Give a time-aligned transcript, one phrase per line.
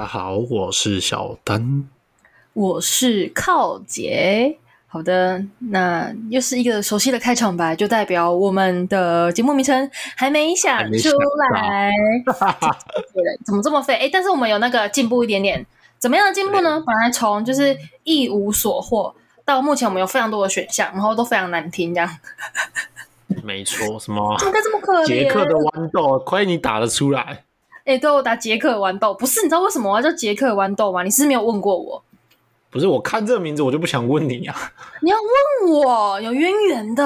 [0.00, 1.84] 家好，我是小丹，
[2.54, 4.56] 我是靠杰。
[4.86, 11.10] 好的，那又是一个熟悉的开场白，就代表我们的节目名称还没想出
[11.52, 11.92] 来。
[13.44, 13.94] 怎么这么废？
[13.96, 15.66] 哎，但是我们有那个进步一点点，
[15.98, 16.82] 怎么样的进步呢？
[16.86, 22.10] 本来从就是一无所获，到目前我们有非常多的选项，然后都非常难听，这样。
[23.44, 24.34] 没错，什么？
[24.38, 25.06] 怎么这么可怜？
[25.06, 27.44] 杰克的豌豆，亏你打得出来。
[27.90, 29.40] 哎，对我打杰克豌豆，不是？
[29.42, 31.02] 你知道为什么我要叫杰克豌豆吗？
[31.02, 32.00] 你是没有问过我。
[32.70, 34.54] 不是，我看这个名字，我就不想问你啊！
[35.02, 37.04] 你要问我有渊源的，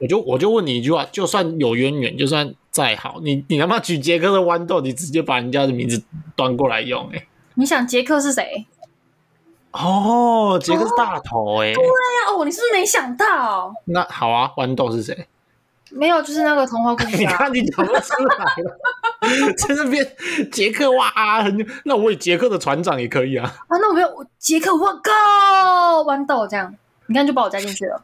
[0.00, 6.02] 我就我就问你一句话：就算有渊源，就算再好，你你他妈举杰克的豌豆，你直接把人家的名字
[6.34, 7.18] 端过来用、欸？
[7.18, 8.66] 哎，你想杰克是谁？
[9.70, 11.72] 哦，杰克是大头哎！
[11.72, 13.72] 对呀，哦，你是不是没想到？
[13.84, 15.28] 那好啊，豌豆是谁？
[15.90, 17.18] 没有，就是那个童话故事、啊。
[17.18, 20.06] 你看你讲不出来了，在那边
[20.50, 21.12] 杰克哇，
[21.84, 23.46] 那我以杰克的船长也可以啊。
[23.68, 26.74] 啊，那我没有杰克，我靠，豌豆这样，
[27.06, 28.02] 你看就把我加进去了。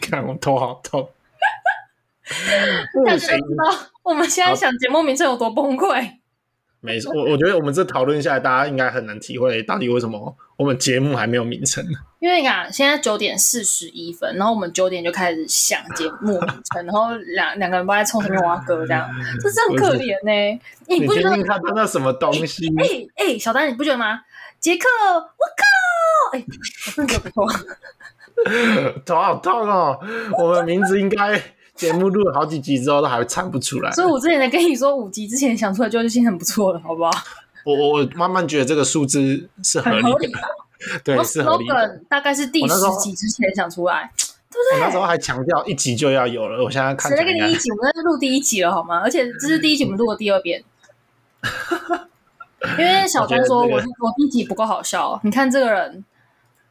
[0.00, 1.08] 看我头好痛。
[3.04, 6.18] 大家知道我们现在想节目名称有多崩溃。
[6.84, 11.82] 没错，我我觉得我们这讨论下来，大家应该很难体会到底为什么我们节目还没有名称。
[12.20, 19.08] 因为啊，现在九点四十一分，然后我们九点就开始想节目名称，然后两两个人都在冲前面挖歌，这样，
[19.40, 20.60] 这是很可怜呢、欸。
[20.86, 22.68] 你不觉得他看到什么东西？
[22.78, 24.20] 哎哎、欸欸，小丹，你不觉得吗？
[24.60, 25.22] 杰克，我
[25.56, 26.36] 靠！
[26.36, 26.44] 哎、欸，
[27.00, 27.46] 我真的不错，
[29.06, 29.98] 头好痛哦。
[30.38, 31.40] 我们名字应该。
[31.74, 33.90] 节目录了好几集之后，都还会唱不出来。
[33.92, 37.10] 所以我之前在跟你说，五集之前想出来就已经很不错了，好不好？
[37.64, 40.32] 我我我慢慢觉得这个数字是合理的，理
[41.02, 42.00] 对，是合理的。
[42.08, 44.12] 大概是第十集之前想出来，
[44.50, 44.80] 对不对？
[44.80, 47.70] 我那时候还强调一集就要有了，我现在看谁在跟你一集？
[47.70, 49.00] 我们在录第一集了，好吗？
[49.00, 50.62] 而且这是第一集，我们录了第二遍。
[52.78, 56.04] 因为小丹说我我第一集不够好笑，你看这个人，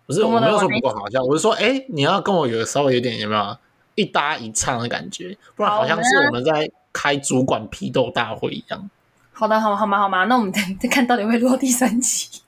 [0.05, 3.57] 不是我没有说不够好笑，我是说，哎，你要跟我有稍微有点有没有？
[3.95, 8.89] 一搭一唱的感觉，不然好像是我们在开主管批斗大会一样。
[9.31, 9.99] 好的，好，好吗？
[9.99, 10.25] 好吗？
[10.25, 12.41] 那我们再 再看到底会录到第三集。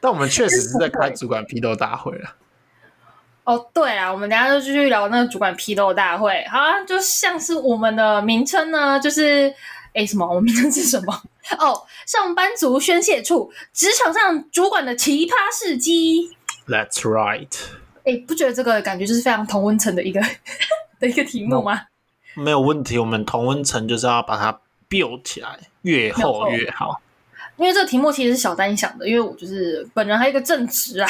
[0.00, 2.34] 但我们确实是在开主管批斗大会了。
[3.44, 6.44] 哦，对啊，我们等下就继续聊那个主管批斗大会。
[6.48, 9.52] 好啊，就像是我们的名称呢，就是
[9.94, 10.26] 哎什么？
[10.26, 11.22] 我们名称是什么？
[11.58, 16.36] 哦，上班族宣泄处，职场上主管的奇葩事迹。
[16.68, 17.48] That's right。
[18.04, 20.20] 哎，不觉得这个感觉就是非常同温层的一个？
[20.98, 21.82] 的一个题目吗？
[22.34, 27.00] 没有问题，我们同温层就是要把它 build 起来，越厚越好。
[27.56, 31.08] 因为这个题目其实是小丹想的，因为我就是本人还有一个正职啊。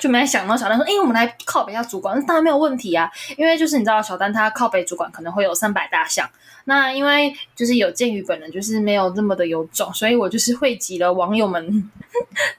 [0.00, 3.10] 就没想到小丹说：“哎、欸，我们来靠北一下主管，那当然没有问题啊。
[3.36, 6.28] 因为就是你知道，小丹他靠北主管可能会有三百大项。
[6.64, 11.90] 那因为就是有鉴于本人就是没有那么的有种，所以我就是汇集了网友们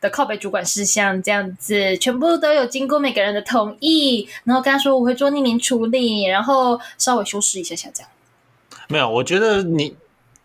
[0.01, 8.09] 的靠北主管事项，这样子全部都有经过每个人的同意，然后跟他说我会做匿名处理，然后稍微修饰一下下这样。
[8.87, 9.95] 没有，我觉得你。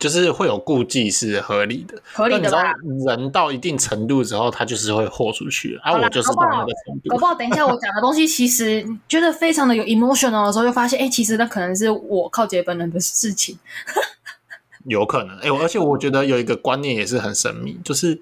[0.04, 2.75] 就是会有顾忌是合理的，合理的吧？
[3.06, 5.81] 人到一定程度之后，他就是会豁出去。
[5.82, 7.09] 啊，我就是到那个程度。
[7.09, 13.59] 搞不好等一下我讲的东西，其实觉得非常的有 emotional 的时候，就发现，哎、欸，其实那可能是我靠杰本人的事情。
[14.84, 18.20] 有可能，哎、欸，而且我觉得有一个观念也是很神秘，就是，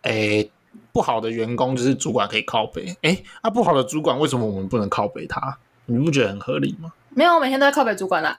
[0.00, 0.50] 哎、欸，
[0.90, 5.58] 不好的员工就是主管可以靠背，哎、欸，那、啊、不好的主管为什么我们不能靠背他？
[5.84, 6.90] 你不觉得很合理吗？
[7.10, 8.34] 没有，我每天都在靠北主管啦。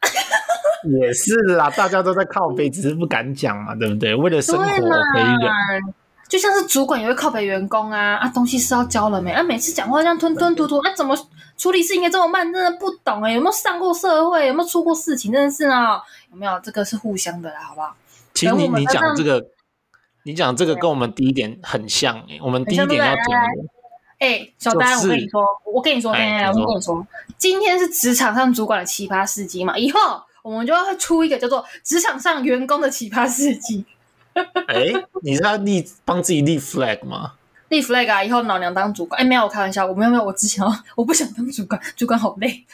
[1.02, 4.16] 也是啦，大家都在靠背，只是不敢讲嘛，对不对？
[4.16, 5.94] 为了生活可以忍，
[6.28, 9.32] 就像是主管也会靠北员工啊啊，东西是要交了没？
[9.32, 11.16] 啊，每次讲话这样吞吞吐吐，啊，怎么
[11.58, 12.52] 处理事情也这么慢？
[12.52, 14.48] 真的不懂哎、欸，有没有上过社会？
[14.48, 15.32] 有没有出过事情？
[15.32, 16.60] 真的是啊，有没有？
[16.64, 17.96] 这个是互相的啦，好不好？
[18.34, 19.46] 其实你你讲这个，
[20.24, 23.38] 你讲这个跟我们第一点很像我们第一点要讲的。
[24.20, 25.44] 哎、欸，小丹，我跟你说，
[25.74, 27.06] 我跟你说，哎，我跟你说，
[27.38, 30.00] 今天是职场上主管的奇葩事迹嘛，以后。
[30.42, 33.86] 我们就会出一个叫做“职场上员工的奇葩事迹”。
[34.68, 34.86] 哎，
[35.22, 37.34] 你是要立帮自己立 flag 吗？
[37.70, 38.24] 立 flag 啊！
[38.24, 39.22] 以后老娘当主管。
[39.22, 40.66] 哎，没有，我开玩笑，我没有没有，我之前
[40.96, 42.66] 我不想当主管，主管好累。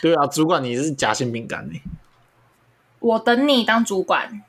[0.00, 1.80] 对啊，主管你是夹心饼干呢。
[3.00, 4.42] 我等你当主管。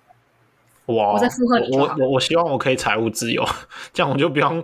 [0.88, 1.14] 哇！
[1.14, 1.78] 我在附和你。
[1.78, 3.46] 我我我希望我可以财务自由，
[3.94, 4.64] 这样我就不用。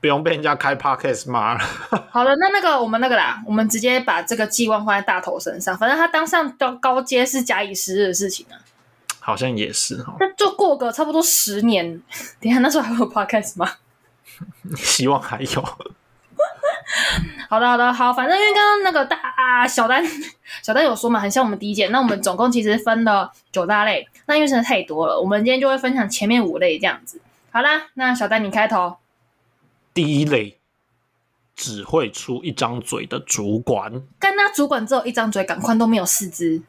[0.00, 1.60] 不用被人家开 podcast 骂了。
[2.10, 5.76] 好了，那那个我们那个啦，我们直接把这个寄望放在大头身上。
[5.76, 8.56] 反正他当上高高阶是假以时日的事情啊。
[9.20, 10.16] 好像也是哈。
[10.18, 12.00] 那就过个差不多十年，
[12.40, 13.70] 等一下那时候还有 podcast 吗？
[14.74, 15.62] 希望还有。
[17.48, 18.12] 好的，好的，好。
[18.12, 20.02] 反正因为刚刚那个大、啊、小丹，
[20.62, 21.88] 小丹有说嘛，很像我们第一届。
[21.88, 24.08] 那我们总共其实分了九大类。
[24.26, 27.20] 那因为真的太多了，我们今天就会分享前面五类这样子。
[27.52, 28.96] 好啦，那小丹你开头。
[30.02, 30.58] 第一类，
[31.54, 34.02] 只会出一张嘴的主管。
[34.18, 36.62] 但那主管只有一张嘴，赶快都没有四肢。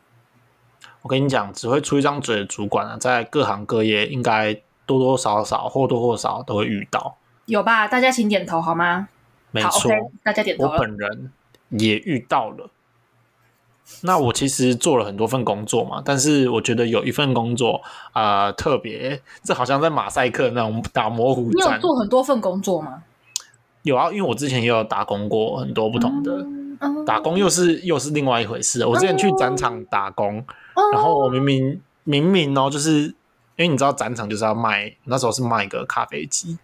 [1.01, 4.53] 我跟你讲，只会出一张嘴的主管啊，在各行各业应该
[4.85, 7.15] 多多少少或多或少都会遇到。
[7.45, 7.87] 有吧？
[7.87, 9.07] 大家请点头好吗？
[9.51, 10.65] 没错，okay, 大家点头。
[10.65, 11.31] 我本人
[11.69, 12.69] 也遇到了。
[14.01, 17.81] 那我其实做了很多份工作嘛，但是我觉得有一份工作
[18.11, 21.43] 啊、呃、特别，这好像在马赛克那种打模糊。
[21.43, 23.03] 你有做很多份工作吗？
[23.83, 26.33] 有啊，因为我之前也有打工过很多不同的，
[26.81, 28.85] 嗯、打工又是又是另外一回事。
[28.85, 33.13] 我之前去展场打工，嗯、然后我明明明明哦，就是因
[33.57, 36.57] 为你知道展场就是要卖，那时候是卖一个咖啡机，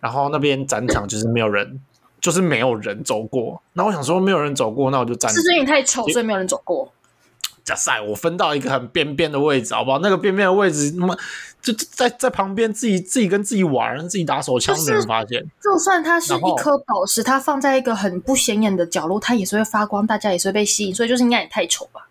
[0.00, 1.80] 然后那边展场就是没有人。
[2.20, 5.30] 就是没有人走过，那我想说没有人走过，那我就站。
[5.30, 6.90] 是因为你太丑，所以没有人走过。
[7.64, 9.98] 假赛，我分到一个很边边的位置，好不好？
[10.00, 11.16] 那个边边的位置，那么
[11.62, 15.42] 就在在旁边自己自己跟自己玩，自己打手枪，没人发现。
[15.62, 20.94] 就算它是一颗宝石，它放在一个很不显眼的角落，它也是会发光，大家也是会被吸引。
[20.94, 22.06] 所以就是应该也太丑吧？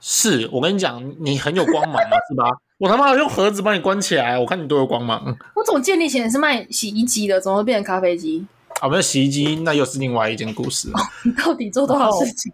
[0.00, 2.44] 是我跟你讲，你很有光芒嘛，是吧？
[2.78, 5.36] 我他妈用盒子把你关起来，我看你多有光芒。
[5.54, 8.46] 我总记得你以前是卖洗衣机的，怎么会变成咖啡机？
[8.80, 11.00] 啊，没有洗衣机，那又是另外一件故事了。
[11.24, 12.52] 你到底做多少事情？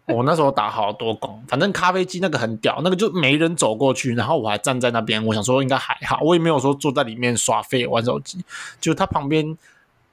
[0.06, 8.44] 我那时候打好多工，反正咖啡机那个很屌，那个就没人走过去，然后我还站在那边，我想说应该还好，我也没有说坐在里面耍废玩手机。
[8.80, 9.56] 就他旁边，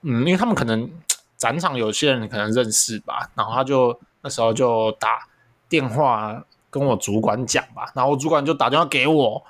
[0.01, 0.89] 嗯，因为他们可能
[1.37, 5.27] 展场有些人可能认识吧，然后他就那时候就打
[5.67, 9.43] 电话跟我主管讲吧，然后我主管就打电话给我，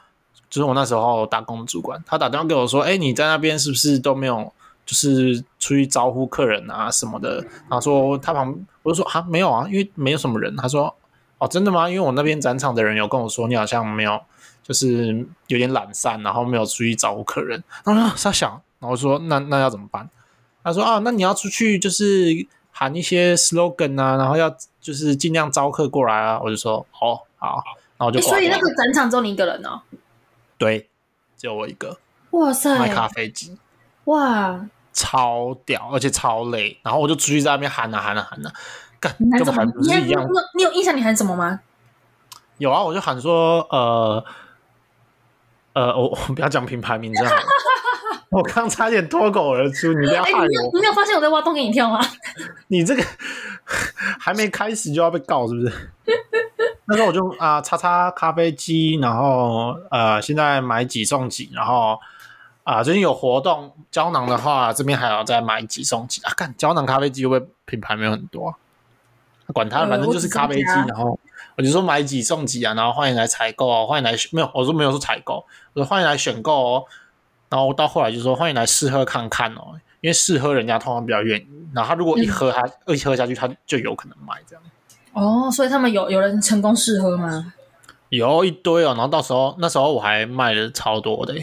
[0.50, 4.52] 就是我那时候打工的主管，他打电话给我说：“哎，你在那边是不是都没有？”
[4.86, 10.56] 就是出去招呼客人啊什么的，然后说他旁，我就说啊没有啊，因为没有什么人。
[10.56, 10.95] 他说
[11.38, 11.88] 哦真的吗？
[11.89, 14.19] 因为我那边展场的人有跟我说你好像没有，
[14.63, 17.61] 就是有点懒散，然后没有出去招呼客人。
[17.83, 20.09] 然后他想，然后我说那那要怎么办？
[20.63, 26.39] 他说啊那你要出去就是喊一些 slogan 啊，然后要就是尽量招客过来啊。
[26.41, 27.63] 我就说哦好，
[27.97, 29.81] 然后我就、欸、所以那个展场只有你一个人哦？
[30.57, 30.89] 对，
[31.38, 31.97] 只有我一个。
[32.31, 33.57] 哇塞，卖咖啡机，
[34.06, 34.67] 哇。
[35.00, 38.51] 超屌，而且超累，然后我就出去在那边喊啊喊啊喊啊，
[39.00, 40.22] 干，根本还不是一样。
[40.22, 41.62] 你，你有印象你喊什么吗？
[42.57, 44.22] 有啊，我就喊说，呃，
[45.72, 47.24] 呃，我 我不要讲品牌名字，
[48.30, 50.40] 我刚差点脱口而出，你不要害我。
[50.40, 52.02] 欸、你，没你没有发现我在挖洞给你跳吗？
[52.68, 53.02] 你这个
[54.19, 55.90] 还没开始就要被告是不是？
[56.88, 61.98] 那时候我就啊，叉叉咖啡机，然后呃，现在买几送几，然后。
[62.69, 66.31] 啊，最近有活动，胶囊的话，这边还要再买几送几啊！
[66.38, 68.54] 看胶囊咖啡机会不会品牌没有很多，啊，
[69.51, 70.66] 管它，反正就是咖啡机。
[70.88, 71.18] 然后
[71.57, 75.44] 我就说买几送几啊，然后欢迎来采购哦，欢迎来没有，我说没有说采购，
[75.74, 76.86] 我说欢迎来选购哦。
[77.50, 81.48] 然后到后来就说欢迎来试喝看看哦，因为试喝人家通常比较愿意。
[81.74, 84.63] 然后他如果一喝他一喝下去，他就有可能买这样。
[85.13, 87.51] 哦，所以他们有有人成功试喝吗？
[88.10, 91.33] 有一堆哦，然后到时候那时候我还卖了超多的。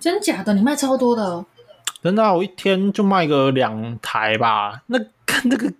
[0.00, 1.44] 真假的，你卖超多的，
[2.02, 4.82] 真的，我一天就卖个两台吧。
[4.86, 5.72] 那看 那个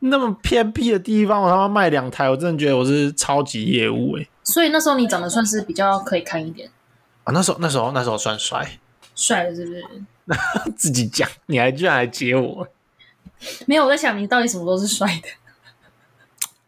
[0.00, 4.28] 那么偏僻的地方，我他妈卖两台，我真的觉得我是超级业务诶。
[4.42, 6.68] 所以那时候你长得算是比较可以看一点
[7.24, 7.32] 啊。
[7.32, 8.78] 那时候那时候那时候算帅，
[9.14, 9.84] 帅的是不是？
[10.76, 12.66] 自己讲，你还居然来接我？
[13.66, 15.28] 没有，我在想你到底什么时候是帅的？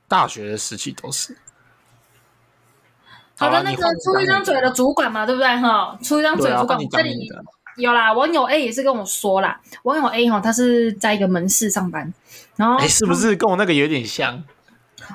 [0.06, 1.36] 大学的时期都是。
[3.38, 5.96] 好的，那个出一张嘴的主管嘛，对不对哈？
[6.02, 7.30] 出一张嘴主管，这里
[7.76, 8.12] 有啦。
[8.12, 12.12] 网友 A 也是跟我说啦，网友 A 哈，他是在一个门市上班，
[12.56, 14.42] 然后哎，是不是跟我那个有点像？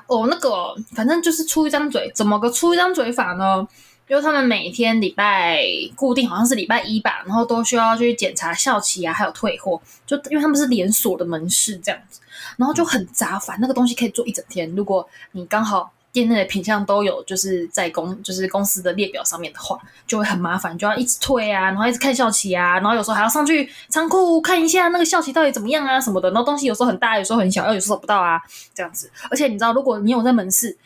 [0.07, 3.67] 哦，那个反正就是出一张嘴，怎么个出一张嘴法呢？
[4.07, 5.61] 因为他们每天礼拜
[5.95, 12.21] 固定好像是礼拜一吧，然后都需要去检查校期啊，还有退货，就因为他们是连锁的门市这样子，
[12.55, 14.73] 然后就很杂烦，那个东西可以做一整天。
[14.75, 15.91] 如果你刚好。
[16.13, 26.29] 店内的品项都有，就是在公就是公司的列表上面的话，就会很麻烦，就要一直退啊，然后一直看效期啊，然后有时候还要上去仓库看一下那个效期到底怎么样啊什么的。
[26.29, 28.39] 然后东西有时候很大，有时候很小，又有时候找不到啊，
[28.75, 29.09] 这样子。
[29.31, 30.77] 而且你知道，如果你有在门市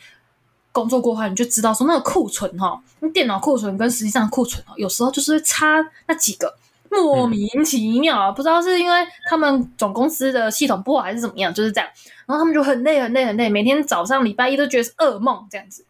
[0.72, 6.56] 工作过的话，你就知道说那个库存哈，那电脑库存跟实际上库存哦，有时候就是差那几个。
[6.90, 11.88] 莫名其妙啊，嗯、不知道是因为他们总公司的系统不好还是怎么样，就是这样。
[12.26, 15.84] 然后他们就很累很累很累，每天早上礼拜一都觉得是噩梦这样子。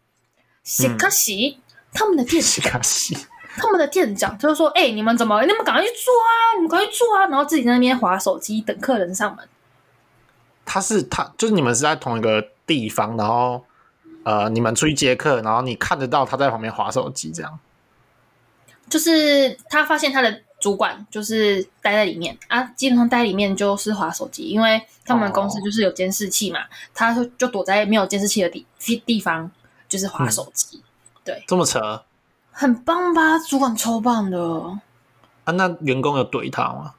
[0.63, 1.59] 西卡西，
[1.93, 2.81] 他们的店长，
[3.57, 5.41] 他们的店长就是说：“哎、欸，你们怎么？
[5.41, 6.55] 你们赶快去做啊！
[6.55, 9.47] 你们赶快去做啊！”然后自己在那边划手机等客人上门。
[10.65, 13.65] 他是他，就是你们是在同一个地方，然后
[14.23, 17.59] 呃，你们出去接客，然后你看得到他在旁边划手机这样。
[18.87, 20.43] 就是他发现他的。
[20.59, 26.59] 主管就是待在里面啊，基本上待里面就是滑手机，因为他们公司就是有监视器嘛，
[26.93, 28.65] 他就就躲在没有监视器的地
[29.05, 29.49] 地方，
[29.87, 30.77] 就是滑手机。
[30.77, 30.83] 嗯、
[31.23, 32.03] 对，这么扯，
[32.51, 33.39] 很棒吧？
[33.39, 34.39] 主管超棒的
[35.45, 35.51] 啊！
[35.53, 36.93] 那员工有怼他吗？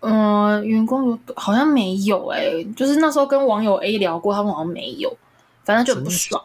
[0.00, 5.16] 嗯、呃，员工有好像没有哎、欸，就是那时候跟网友 A 聊过，他们好像没有，
[5.64, 6.44] 反正就很不爽。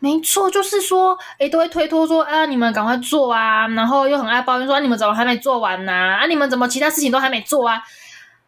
[0.00, 6.24] 没错，就是说，哎，都会推脱说，啊，你们赶快做啊，然后又很爱抱怨说，啊、你们怎么还没做完呢、啊？
[6.24, 7.82] 啊，你们怎么其他事情都还没做啊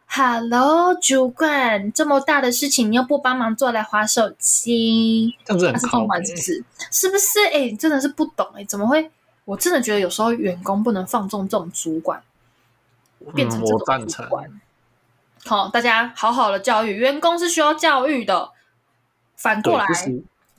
[0.08, 6.64] ？Hello，主管，这么大的事情你又不帮忙做，来划手机，这样子很靠北，是不是？
[6.90, 7.44] 是不是？
[7.52, 9.10] 哎，真的是不懂哎，怎么会？
[9.44, 12.22] 我真的觉得有时候员工不能放纵这种主管，
[13.34, 14.48] 变成这种主管。
[15.44, 18.52] 好、嗯哦，大家好好的教育员工是需要教育的，
[19.36, 19.86] 反过来。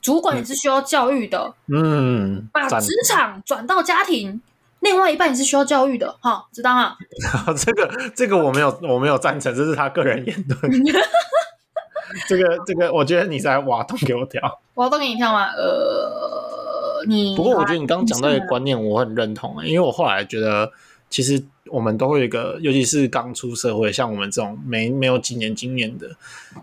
[0.04, 4.42] 主管也是需要教育的，嗯，把职场转到家庭，
[4.82, 6.98] 另外一半也是需要教育的，哈，知道吗？
[7.58, 10.84] 这个这个我没有我没有赞成，这是他个人言论。
[12.28, 15.48] 这个这个，我觉得你在挖洞给我跳，挖洞给你跳吗？
[15.48, 20.70] 呃，你不过我觉得你刚刚讲到的观念，我很认同，因为我后来觉得，
[21.10, 26.08] 其实我们都会有一个，尤其是刚出社会，像我们这种没没有几年经验的，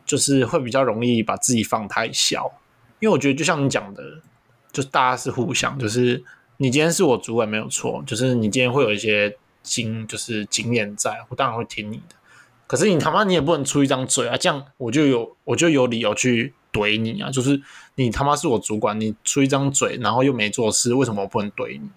[0.04, 2.52] 就是会比较容易把自己放太小。
[3.00, 4.02] 因为我觉得，就像你讲的，
[4.72, 6.22] 就是大家是互相，就是
[6.58, 12.14] 你今天是我主管没有错，就是你今天会有一些经，就是经验在，我当然会听你的。
[12.66, 17.28] 可是你他妈你也不能出一张嘴啊，这样我就有我就有理由去怼你啊。
[17.28, 17.60] 就是
[17.96, 21.90] 你他妈是我主管，你出一张嘴，然后又没做事，为什么我不能怼你？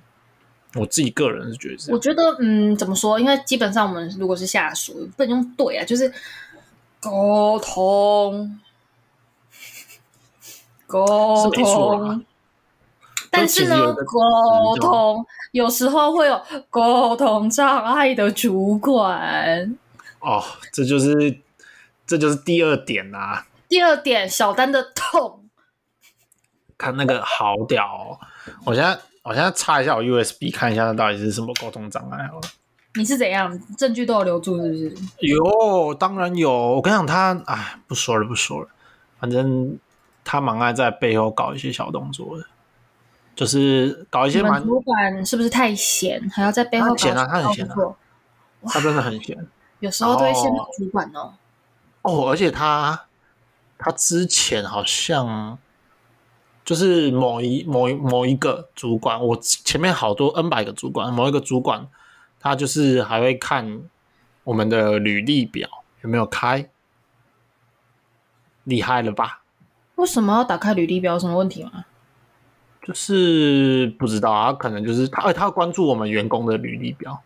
[0.75, 3.19] 我自己个人是觉得，我觉得嗯，怎么说？
[3.19, 6.11] 因为基本上我们如果是下属，不能用怼啊，就是
[6.99, 8.59] 沟通。
[10.93, 12.23] 沟通，
[13.31, 19.75] 但是呢，沟通有时候会有沟通障碍的主管。
[20.19, 21.39] 哦，这就是
[22.05, 23.47] 这就是第二点啦、啊。
[23.67, 25.49] 第二点，小丹的痛。
[26.77, 28.19] 看那个好屌哦！
[28.65, 32.41] 我现在我现在插一下我 USB，看一下那到底是什么沟通障碍好了。
[32.93, 33.59] 你是怎样？
[33.75, 34.95] 证据都有留住是不是？
[35.21, 36.51] 有，当然有。
[36.51, 38.67] 我跟你讲，他哎，不说了，不说了，
[39.19, 39.79] 反正。
[40.23, 42.45] 他蛮爱在背后搞一些小动作的，
[43.35, 44.63] 就是搞一些蛮。
[44.63, 47.25] 主管是不是太闲，还要在背后搞闲啊？
[47.25, 47.75] 他很闲啊，
[48.65, 49.47] 他真的很闲。
[49.79, 51.33] 有时候都会羡慕主管哦。
[52.03, 53.05] 哦，而且他
[53.77, 55.57] 他之前好像
[56.63, 61.87] 就是某一某一某一个主管，我前面好多 N 百个主管，某一个主管
[62.39, 63.83] 他就是还会看
[64.45, 65.69] 我们的履历表
[66.01, 66.69] 有没有开，
[68.63, 69.42] 厉害了吧？
[69.95, 71.13] 为什么要打开履历表？
[71.13, 71.85] 有什么问题吗？
[72.85, 77.21] 就是不知道啊，可能就是他，他要关注我们员工的履历表，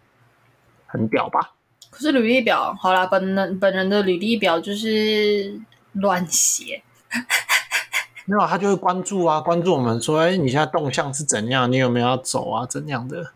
[0.86, 1.54] 很屌吧？
[1.90, 5.60] 可是履历表，好啦，本人本人的履历表就是
[5.94, 6.84] 乱写，
[8.26, 11.72] 没有，他就会关注啊，关注我们说，哎，你现在动向是怎样？
[11.72, 12.66] 你有没有要走啊？
[12.68, 13.32] 怎样的？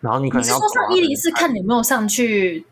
[0.00, 2.64] 然后你可能要你是说上一零四看你有没有上去。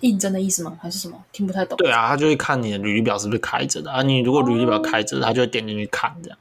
[0.00, 0.78] 应征的意思吗？
[0.80, 1.22] 还是什么？
[1.32, 1.76] 听不太懂。
[1.76, 4.02] 对啊，他就会看你的履历表是不是开着的啊。
[4.02, 6.38] 你如果履历表开着，他就会点进去看这样。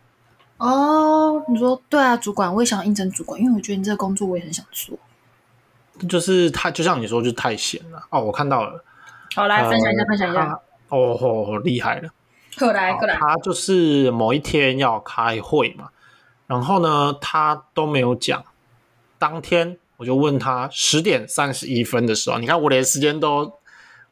[0.57, 4.97] 哦，你说对啊，主管，我也想应征主管，因为我觉得你这个工作我也很想做。
[6.07, 8.21] 就是他，就像你说，就太闲了哦。
[8.21, 8.83] 我看到了，
[9.35, 10.59] 好来分享一下，分享一下。
[10.89, 12.09] 哦吼，厉害了！
[12.59, 15.89] 过来过来，他就是某一天要开会嘛，
[16.45, 18.43] 然后呢，他都没有讲，
[19.17, 19.77] 当天。
[19.97, 23.53] 我就问他十点三十一分的时候，你看我连时间都，我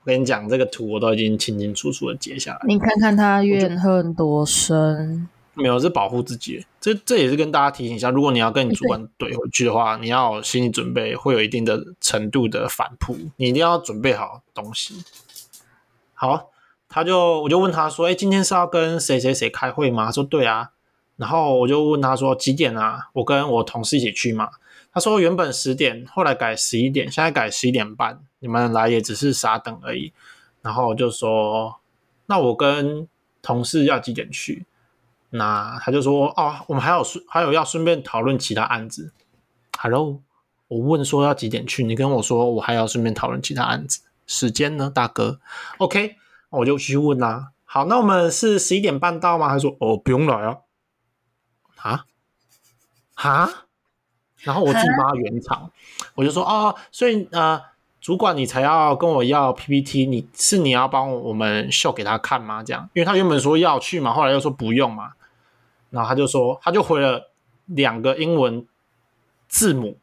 [0.03, 2.59] 跟你讲这个图我都已经清清楚楚的截下来。
[2.67, 5.29] 你看看他怨恨多深？
[5.57, 6.65] 没有，是保护自己。
[6.81, 14.95] 这这也是跟大家提醒一下，如果你要跟你主管怼回去的话，你要有心理准备，会有一定的程度的反扑，你一定要准备好东西。
[16.13, 16.49] 好，
[16.89, 20.71] 他就我就问他说：“哎，今天是要跟谁谁谁开会吗？”他说：“对啊。”
[21.15, 23.09] 然后我就问他说：“几点啊？
[23.13, 24.49] 我跟我同事一起去嘛。”
[24.95, 28.21] 他说：“原本十点，后来改十一点，现在改十一点半。
[28.39, 30.13] 你们来也只是傻等而已。”
[30.63, 31.81] 然后我就说
[32.27, 33.05] ：“那我跟
[33.41, 34.65] 同事要几点去？”
[35.31, 39.11] 那他就说：“哦，我们还有顺，还有要顺便讨论其他案子。”
[39.77, 40.21] Hello，
[40.69, 41.83] 我问说要几点去？
[41.83, 45.41] 你跟我说我还要顺便讨论其他案子，时间呢，大哥
[45.79, 46.15] ？OK，
[46.49, 47.51] 我就去问啦。
[47.65, 49.49] 好，那我们是十一点半到吗？
[49.49, 50.59] 他说：“哦，不用来啊。”
[51.83, 52.05] 啊？
[53.13, 53.64] 哈？
[54.45, 55.69] 然后我自己帮他圆场，
[56.13, 57.61] 我就说哦，所以呃，
[57.99, 62.63] 主管你才要跟我要 PPT，你是你要帮我们秀给他看吗？
[62.63, 65.13] 这样，因为他原本说要去嘛，后来又说不用嘛，
[65.89, 67.31] 然后他就说，他就回了
[67.65, 68.67] 两个英文
[69.47, 69.97] 字母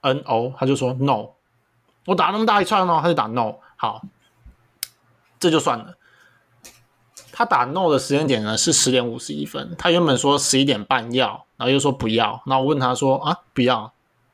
[0.00, 1.32] ，N O，他就说 No。
[2.06, 3.56] 我打那么大一串哦，他就打 No。
[3.76, 4.00] 好，
[5.38, 5.97] 这就算了。
[7.38, 12.42] 他打 No 的时间点呢是十点五十一分，他原本说十一点半要，然后又说不要。
[12.46, 13.92] 那我问他说啊，不要，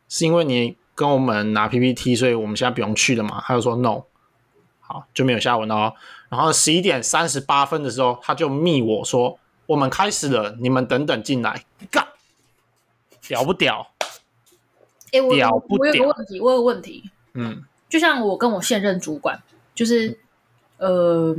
[0.09, 3.45] 是因为你跟我们拿 PPT，所以我们现在不用去了嘛？
[3.47, 4.05] 他就说 No。
[4.81, 5.93] 好，就没有下文了哦。
[6.31, 11.63] 然后十一点三十八分的时候，他就密我说我们开始了，你们等等进来。
[11.91, 12.09] 干，
[13.29, 13.87] 屌不屌？
[15.13, 15.93] 哎、欸，我屌不屌？
[15.93, 17.11] 我有个问题，我有个问题。
[17.35, 19.43] 嗯，就像我跟我现任主管，
[19.75, 20.19] 就是，
[20.79, 21.37] 呃，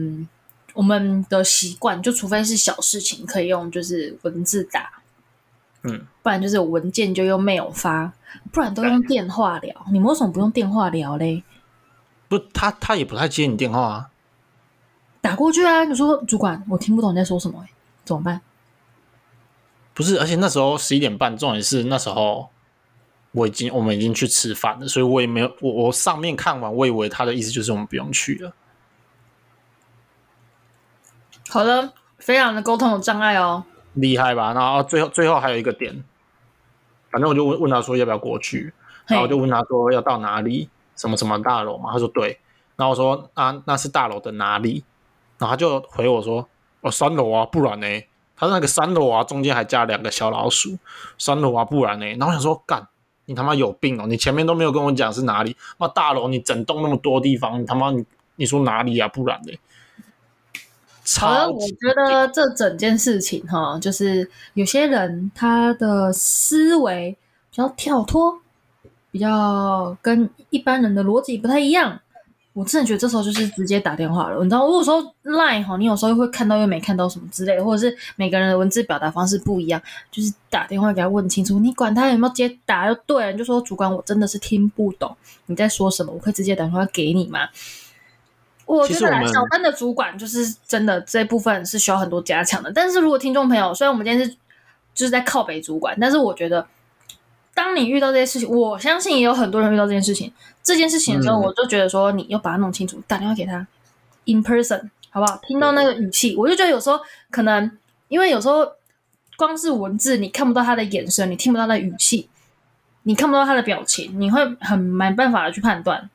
[0.76, 5.02] 我们的习惯，就除非是小事情可以用，就是文字打，
[5.82, 8.14] 嗯，不然就是文件就用 mail 发，
[8.52, 9.74] 不然都用电话聊。
[9.92, 11.44] 你们为什么不用电话聊嘞？
[12.28, 14.12] 不，他他也不太接你电话啊。
[15.22, 17.70] 打过去啊，你说主管，我听不懂你在说什么，欸，
[18.04, 18.42] 怎么办？
[19.96, 22.50] 不是，而且那时候十一点半，重点是那时候。
[23.32, 28.54] 我已经，我们已经去吃饭了，所以我也没有，我我上面看完，我以为他的意思就是我们不用去了。
[31.50, 34.54] 好的，非常的沟通有障碍哦，厉害吧？
[34.54, 36.04] 然后最后最后还有一个点，
[37.12, 38.74] 反正我就问问他说要不要过去，
[39.08, 41.92] 然后我就问他说要到哪里，什么什么大楼嘛？
[41.92, 42.40] 他说对，
[42.76, 44.84] 然后我说啊，那是大楼的哪里？
[45.38, 46.48] 然后他就回我说
[46.82, 47.88] 哦，三楼啊，不然呢？
[48.36, 50.78] 他说那个三楼啊，中间还加两个小老鼠，
[51.18, 52.06] 三楼啊，不然呢？
[52.06, 52.88] 然后我想说干。
[53.28, 54.06] 你他妈有病哦！
[54.06, 55.58] 你前面都没有跟我讲是哪里？
[55.80, 59.08] 那大楼你整栋那么多地方，你他妈你你说哪里啊？
[59.08, 59.60] 不然嘞？
[61.18, 67.16] 好，我觉得这整件事情哈，就是有些人他的思维
[67.52, 68.40] 比较跳脱，
[69.12, 72.00] 比较跟一般人的逻辑不太一样。
[72.54, 85.14] 我真的觉得这时候就是直接打电话了，你知道，如果说 Line 哈，你有时候会看到又没看到什么之类，或者是每个人的文字表达方式不一样，就是打电话给他问清楚，你管他有没有接打就对了，你就说主管，我真的是听不懂
[85.48, 87.50] 你在说什么，我可以直接打电话给你吗？
[88.66, 94.36] 我觉得小班的主管就是真的这部分是需要很多加强的，但是如果听众朋友，虽然我们今天是
[94.94, 96.68] 就是在靠北主管，但是我觉得。
[97.58, 100.30] 当你遇到这些事情，我相信也有很多人遇到这件事情。
[100.62, 103.66] 这件事情的时候，我就觉得说，你要把它弄清楚，打电话给他
[104.26, 105.40] ，in person，好不好？
[105.48, 107.00] 听到那个语气，我就觉得有时候
[107.32, 107.72] 可能，
[108.10, 108.70] 因为有时候
[109.38, 112.28] 光是文字，你看不到他的眼神，你听不到他的语气，
[113.04, 116.10] 你看不到他的表情，你会很没办法的去判断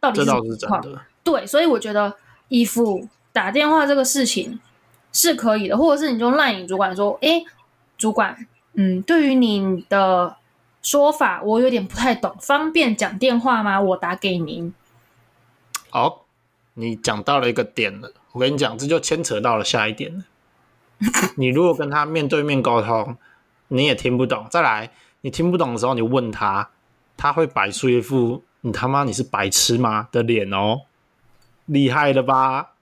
[0.00, 0.82] 到底是什么情况。
[1.26, 2.16] 对，所以我觉得
[2.48, 4.58] 衣服打电话这个事情
[5.12, 7.44] 是可以的，或者是你就赖你主管说，诶，
[7.98, 10.36] 主管，嗯，对于你的。
[10.82, 13.80] 说法我有点不太懂，方便讲电话吗？
[13.80, 14.72] 我打给您。
[15.90, 16.26] 好，
[16.74, 18.12] 你讲到了一个点了。
[18.30, 20.24] 我跟你讲，这就牵扯到了下一点了。
[21.38, 23.16] 你如果跟他面对面沟通，
[23.66, 24.46] 你也听不懂。
[24.48, 26.70] 再来，你听不懂的时候，你问他，
[27.16, 30.82] 他会摆出一副“你他妈你是白痴吗”的脸哦，
[31.66, 32.74] 厉害了吧？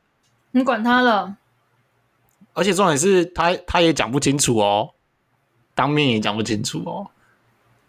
[0.53, 1.37] 你管他了。
[2.53, 4.95] 而且重点是他他也讲不清楚哦，
[5.75, 7.11] 当面也讲不清楚哦。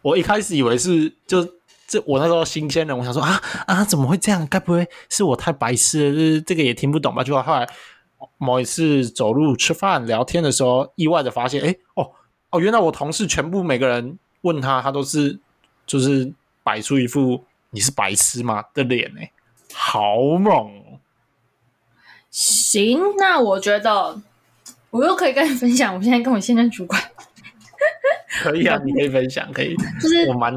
[0.02, 1.48] 我一开始以为是就
[1.88, 4.46] 这我那时候新鲜人，我想说啊啊怎么会这样？
[4.48, 6.16] 该不会是我太白痴了？
[6.16, 7.24] 就是这个也听不懂吧？
[7.24, 7.70] 就后来
[8.38, 12.10] 某一次走路吃饭聊天的时候，意外的发现，哎哦
[12.50, 15.40] 哦，原来我同事全部每个人问他，他都是
[15.86, 19.32] 就是摆出一副你是白痴吗的脸哎，
[19.74, 20.85] 好猛！
[22.36, 24.22] 行，那我觉得
[24.90, 27.02] 我又可以跟你分享，我现在跟我现任主管。
[28.44, 29.74] 可以啊，你可以分享，可以。
[30.02, 30.54] 就是我蛮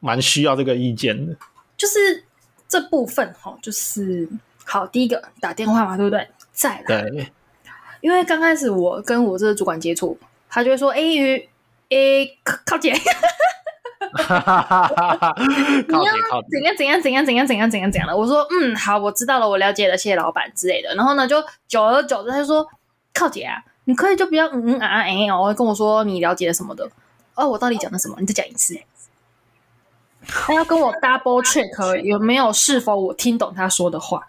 [0.00, 1.36] 蛮需要这个意见的。
[1.76, 2.24] 就是
[2.66, 4.28] 这部分哈，就是
[4.64, 6.26] 好，第一个打电话嘛，对不对？
[6.52, 7.32] 再来，对。
[8.00, 10.18] 因为刚开始我跟我这个主管接触，
[10.50, 11.36] 他就会说：“哎、欸，
[11.90, 12.92] 哎、欸，靠姐，
[15.88, 22.66] 你要怎样怎样怎样怎样怎样怎样怎样的。”我说：“嗯，好，我知道了，我了解了，谢谢老板之类的。”然后呢，就久而久之，他就说
[23.12, 26.88] ：“靠姐啊，你可以就不要嗯嗯啊啊哎哦，跟我说你了解了什么的。”
[27.34, 28.16] 哦，我到底讲的什么？
[28.20, 28.78] 你再讲一次。
[30.26, 34.26] 他要跟我 double check 有没有是否我听懂他说的话。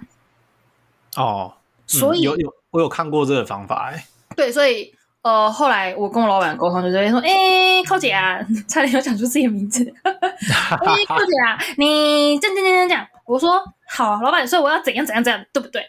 [1.15, 4.07] 哦，嗯、所以有有我有看过这个方法哎。
[4.35, 4.93] 对，所以
[5.25, 9.83] 呃，后来我跟我老板沟通就直接说：“哎、欸，寇姐啊，差点要讲出自己的名字。
[10.03, 13.59] 哎、欸，寇姐啊，你这样这样这样讲。”我说
[13.89, 15.81] ：“好，老板，所以我要怎样怎样怎样，对不对？”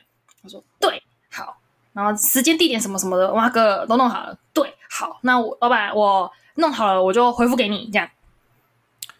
[0.43, 1.59] 他说：“对，好。”
[1.93, 4.35] 然后时间、地点什么什么的，哇哥都弄好了。
[4.55, 6.33] 对，好，那我老板我。
[6.59, 8.09] 弄好了，我就回复给你，这样。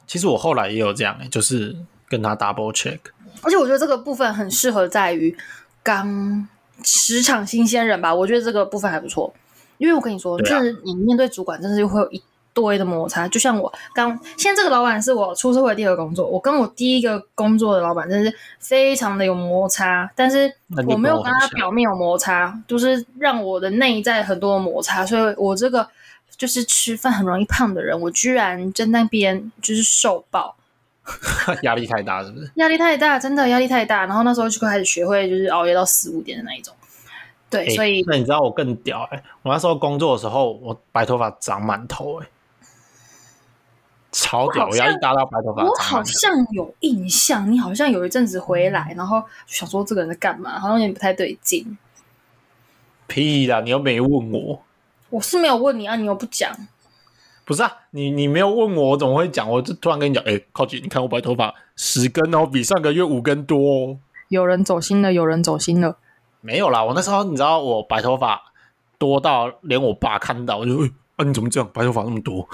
[0.07, 1.77] 其实我后来也有这样，就是
[2.09, 2.99] 跟他 double check。
[3.43, 5.37] 而且我觉得这个部分很适合在于
[5.83, 6.49] 刚
[6.83, 8.15] 职场新鲜人吧。
[8.15, 9.35] 我觉得这个部分还不错，
[9.79, 13.29] 因为我跟你说，就是你面对主管，真的是会有一堆的摩擦。
[13.29, 20.53] 就像我刚现在这个老板是我出社会的第二个工作，我跟我第一个工作的老板真是非常的有摩擦，但是
[20.89, 25.89] 我没有跟他表面有摩擦，就是让我的内在很多的摩擦，所以我这个
[26.37, 30.57] 就是吃饭很容易胖的人，我居然在那边就是瘦爆。
[31.63, 32.51] 压力太大，是不是？
[32.57, 34.07] 压力太大，真的压力太大。
[34.07, 36.75] 然后那时候就开始学会，就是熬夜到四五点的那一种。
[37.57, 39.25] 对，欸、所以那你知道我更屌哎、欸！
[39.43, 42.31] 我那时候工作的时候，我白头发长满头哎、欸，
[44.13, 44.69] 超屌！
[44.69, 45.65] 我要一大到白头发。
[45.65, 51.77] 我好像有印象，你好像有一阵子回来，然后想说这个人在干嘛，好像有点不太对劲。
[53.07, 53.61] 屁啦！
[53.61, 54.63] 你又没问我，
[55.11, 56.51] 我是没有问你啊，你又不讲。
[57.45, 59.49] 不是啊，你你没有问我，我怎么会讲？
[59.49, 63.99] 我就突然跟你讲，哎、欸，靠近，你看我白头发十根哦，比上个月五根多哦。
[64.29, 65.99] 有人走心了，有人走心了。
[66.47, 68.41] 没有啦，我那时候你知道我白头发
[68.99, 72.49] 多到连我爸看到我就，哎，啊你怎么这样，白头发那么多？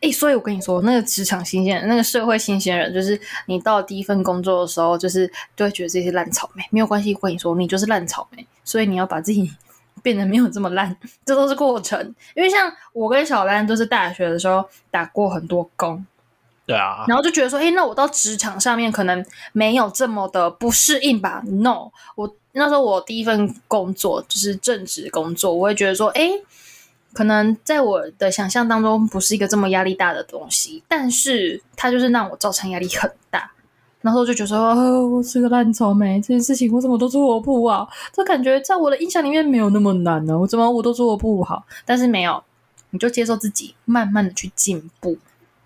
[0.00, 9.52] 哎、欸，所以我跟你说，那个职场新鲜人，那个社会新鲜人，就是你到第一份工作的时候，就是就会觉得这些烂草莓，没有关系，我跟你说，你就是烂草莓，所以你要把自己。
[10.02, 11.98] 变得没有这么烂， 这都是过程。
[12.34, 16.04] 因为像我跟小兰都是大学的时候打过很多工，
[16.66, 26.30] 对啊，然后就觉得说，哎，那我到职场上面可能没有这么的不适应吧？No，我那时候我第一份工作就是正职工作，我会觉得说，哎，
[27.12, 33.50] 可能在我的想象当中不是一个这么压力大的东西，但是它就是让我造成压力很大。
[34.00, 37.88] 然后就觉得说，哦，我是个烂草莓，这件事情我怎么都做不好？
[38.12, 41.64] 这感觉在我的印象里面没有那么难呢，我怎么我都做不好？
[41.86, 42.44] 但是没有，
[42.90, 45.16] 你就接受自己，慢慢的去进步。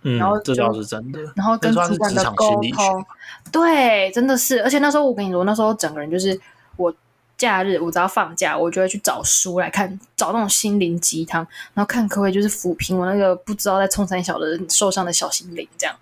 [0.02, 1.20] 嗯，然后这倒是真的。
[1.34, 3.04] 然后跟主管的沟通，
[3.50, 4.62] 对，真的是。
[4.62, 6.40] 而且那时候我跟你说，那时候整个人就是
[6.78, 6.94] 我
[7.36, 15.94] 假日我只要放假，我就会去找书来看，找那种心灵鸡汤，然后看可不可以就是抚平我那个不知道在冲三小的受伤的小心灵，这样。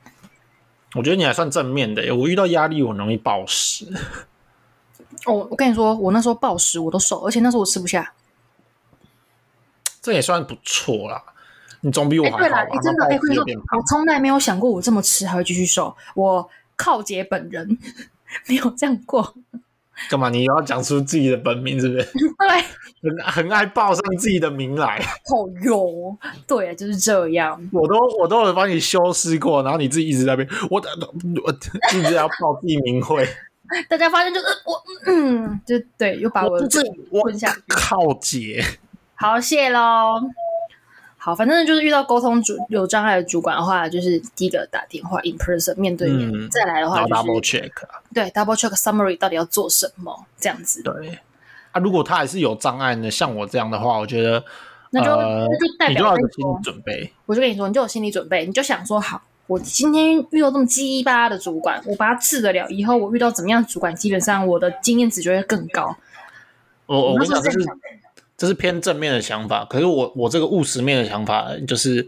[0.95, 3.87] 我觉得你还算正面的耶，我遇到压力我很容易暴食。
[5.27, 8.12] 哦，我跟你说，我那时候暴食我都瘦，而且那时候我吃不下。
[10.01, 11.23] 这也算不错啦，
[11.81, 12.45] 你总比我还好吧？
[12.45, 13.19] 欸、对啦，你、欸、真的，哎，
[13.77, 15.95] 我从来没有想过我这么吃还会继续瘦。
[16.15, 17.77] 我靠姐本人
[18.47, 19.35] 没有这样过。
[20.11, 20.29] 干嘛？
[20.29, 22.05] 你又要讲出自己的本名是不是？
[22.13, 24.99] 对，很很爱报上自己的名来。
[25.33, 27.61] 哦哟，对，就是这样。
[27.73, 30.83] 我都我都有帮你修饰过，然后你自己一直在那边，我我，
[31.45, 33.27] 我一直要报地名会。
[33.89, 36.81] 大家发现就是我，嗯，就对，又把我这
[37.11, 38.65] 问下靠姐。
[39.17, 40.21] 好，谢喽。
[41.27, 47.73] 好，反正就是遇到沟通主有障碍的主管的话，就是第一个打电话 in person 面对面，嗯、再来的话就是 double check，
[48.15, 50.81] 对 double check summary 到底要做什么这样子。
[50.85, 51.19] 对
[51.73, 54.45] 啊，如果他还是有障碍呢，像我这样的话，我觉得
[54.91, 57.12] 那就、呃、那就代表你就有心理准备。
[57.27, 65.97] 我就跟你说，你就有心理准备，你就想说，好，我今天遇到这么鸡巴的主管，我把他治得了，以后我遇到怎么样的主管，基本上我的经验值就会更高。
[66.87, 67.59] 我我跟你讲，就是。
[68.37, 72.07] 这是偏正面的想法，可是我我这个务实面的想法就是，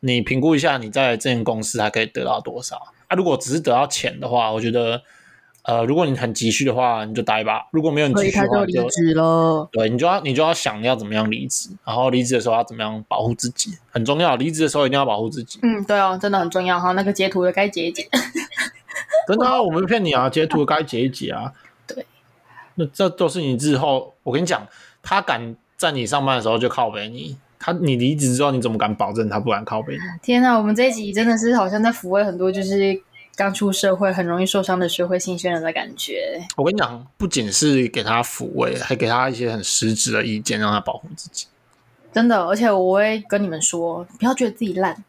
[0.00, 3.14] 你评估一下你在这间公司还可以得到多少啊？
[3.16, 5.00] 如果只是得到钱的话，我觉得，
[5.62, 9.68] 呃，如果你很急需的话，你就待吧；如果没有你急需的话，就离职了。
[9.70, 14.34] 对，你就要你就要想要怎么样离职，然后离职的时候要怎么样保护自己，很重要。
[14.34, 15.60] 离职的时候一定要保护自己。
[15.62, 16.90] 嗯，对哦，真的很重要哈。
[16.92, 18.08] 那个截图的该截一截。
[19.28, 21.52] 真的啊，我们骗你啊，截图的该截一截啊。
[21.86, 22.04] 对，
[22.74, 24.66] 那这都是你日后，我跟你讲。
[25.04, 30.00] 他敢在你上班的时候就靠背你，他你离职之后你怎么敢保证他不敢靠背你？
[30.22, 33.00] 天哪，我们这一集真的是好像在抚慰很多就是
[33.36, 36.40] 刚出社会很容易受伤的社会新鲜人的感觉。
[36.56, 41.46] 我跟你讲，不仅是给他抚慰，还给他一些很实质的意见，让他保护自己。
[42.12, 45.04] 真的，而且我会跟你们说，不要觉得自己烂，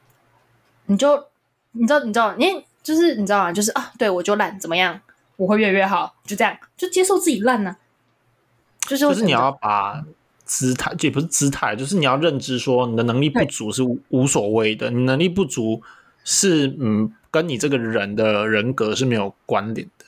[0.87, 1.25] 你就
[1.73, 3.51] 你知道你知道，你就是你知道吗？
[3.53, 4.99] 就是啊，对我就烂，怎么样？
[5.37, 7.77] 我会越来越好，就这样，就接受自己烂呢、啊。
[8.87, 10.03] 就是，就是你要把
[10.43, 14.89] 姿态，也不是姿态，就是你要认知说你的能力不足是无所谓的。
[14.91, 15.81] 你能力不足
[16.23, 20.05] 是嗯，跟你这个人的人格是没有关联的。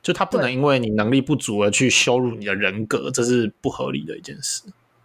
[0.00, 4.62] 就他不能因为你能力不足而去羞辱你的人格，这是不合理的一件事。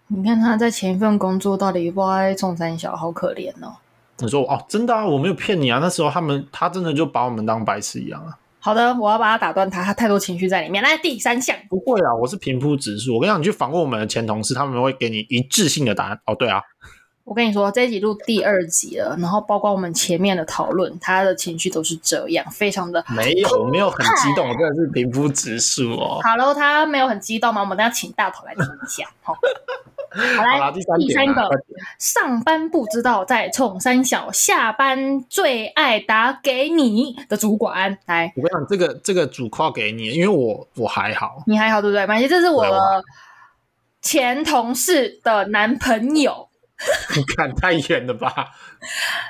[0.08, 3.76] 你看他在前一份工作到底不知道在冲三小，好可怜哦。
[4.20, 5.80] 你说哦，真的啊，我没有骗你啊。
[5.82, 8.38] 那时候他们他真的就把我们当白痴一样啊。
[8.64, 10.82] 好的，我要把它打断他，他太多情绪在里面。
[10.82, 13.16] 来，第三项，不会啊，我是平铺直述。
[13.16, 16.18] 我跟你讲，你去访问我们的前同事，他们会给你一致性的答案。
[16.26, 16.62] 哦，对啊，
[17.26, 26.20] 我跟你说，这一集录第二集了，然后包括我们前面的讨论，他的情绪都是这样，非常的没有，我没有很激动，我真的是平铺直述哦。
[26.22, 27.62] 好了，他没有很激动吗？
[27.62, 29.10] 我们等下请大头来听一下。
[29.22, 29.34] 好，
[30.12, 31.50] 好来，第三，第三个，
[31.98, 37.98] 上班不知道在冲三小，下班最爱打给你的主管。
[38.06, 42.06] 来，我跟你讲，这个这个主 call 给你，因为我我还好，你还好对不对？
[42.06, 43.04] 反正这是我的
[44.02, 46.50] 前同事的男朋友。
[47.16, 48.34] 你 看太远了吧？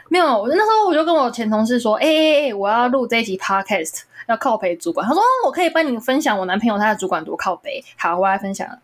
[0.10, 5.06] 没有，我那时候我就跟我前同事说，哎哎哎，我要录这一集 podcast，要靠北主管。
[5.08, 7.84] 他说，我可以帮你分享我男朋友他的主管多靠北。
[7.98, 8.68] 好，我来分享。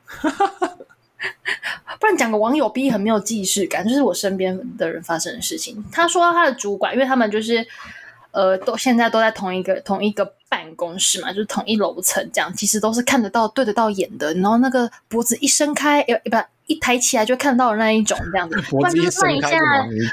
[2.00, 5.84] 不然讲个网友 B 很没有既视感，就是我身边的人发生的事情。
[5.92, 7.66] 他说他的主管，因为他们就是
[8.32, 14.34] 呃，都现在都在同一个同一个办公室嘛，就是同一楼层，这样其实都是看得到、对得到眼的。
[14.34, 18.60] 然后那个脖子一伸开，呃，不，一抬起来就看到的那一种，这样子。
[18.70, 19.58] 脖子一伸开，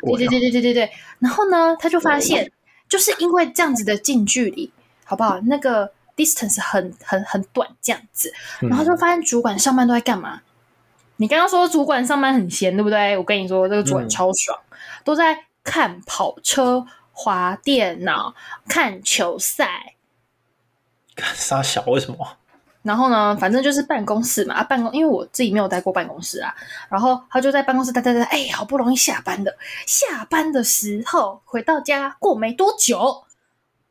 [0.04, 0.90] 对对对对对对对。
[1.18, 2.52] 然后呢，他就发现，
[2.88, 4.70] 就是因为这样子的近距离，
[5.04, 5.40] 好不好？
[5.46, 10.42] 那个 distance 很很很短，这样子，然后就发现主管上班都在干嘛？
[11.16, 13.16] 你刚刚说主管上班很闲，对不对？
[13.16, 18.34] 我跟你说，这个主管超爽，嗯、都在看跑车、滑电脑、
[18.68, 19.94] 看球赛。
[21.34, 22.18] 杀小为什么？
[22.82, 26.54] 然后呢，反正就是办公室嘛，啊，办公，因为我自己没有待过办公室啊。
[26.88, 33.24] 然后他就在办公室待待待，哎，好不容易下班的，下班的时候回到家过没多久。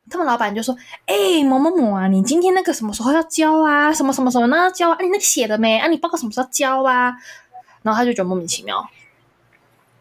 [0.09, 3.91] 他们老板就说：“哎、欸，某某某啊，你今天那个什么时候要交啊？
[3.91, 4.69] 什么什么什么呢？
[4.71, 4.97] 交啊？
[5.01, 5.79] 你那个写了没？
[5.79, 7.11] 啊，你报告什么时候交啊？”
[7.81, 8.87] 然后他就觉得莫名其妙。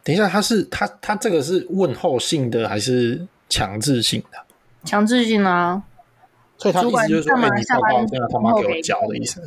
[0.03, 4.39] 等一下，他是他他这个是问候性的还是强制性的？
[4.85, 5.83] 强制性啊！
[6.57, 9.43] 所以他意思就是说，哎、欸，你报告这样他妈给我交的意思。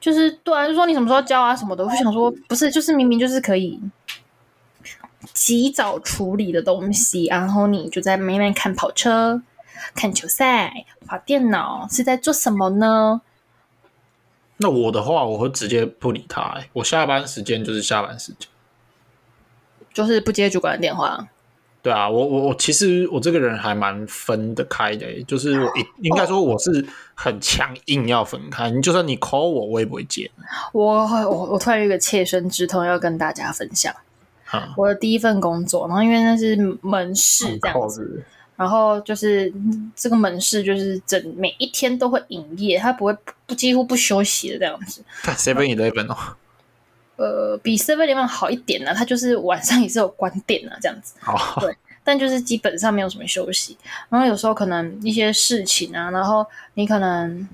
[0.00, 1.84] 就是对啊，就说你什么时候交啊什么的。
[1.84, 3.80] 我就想说，不是，就是明明就是可以
[5.34, 9.42] 及早处理的东西，然后你就在那边看跑车。
[9.94, 13.22] 看球赛、滑电脑是在做什么呢？
[14.58, 16.68] 那我的话，我会直接不理他、欸。
[16.74, 18.46] 我下班时间就是下班时间，
[19.94, 21.26] 就是不接主管的电话。
[21.82, 28.70] 对啊，我我我其实我这个人还蛮分得开的、欸，就是我应该说我是很强硬要分开。
[28.70, 30.30] 你就算你 call 我，我也不会接。
[30.72, 33.94] 我我我突然有一个切身之痛要跟大家分享。
[34.52, 38.24] 嗯、我的第一份工作，然后因为那是门市这样子。
[38.56, 39.50] 然后就是
[39.96, 43.16] 这个门市，就是整每一天都会营业，它不会
[43.46, 45.02] 不几乎不休息的这样子。
[45.22, 46.36] Seven Eleven 哦，
[47.20, 51.12] 呃，比 Seven Eleven 好一点呢、啊，他就是晚上也是有关店啊，这样子。
[51.20, 53.76] 好，对，但就是基本上没有什么休息。
[54.08, 57.46] 然后有时候可能一些事情啊，然后你可能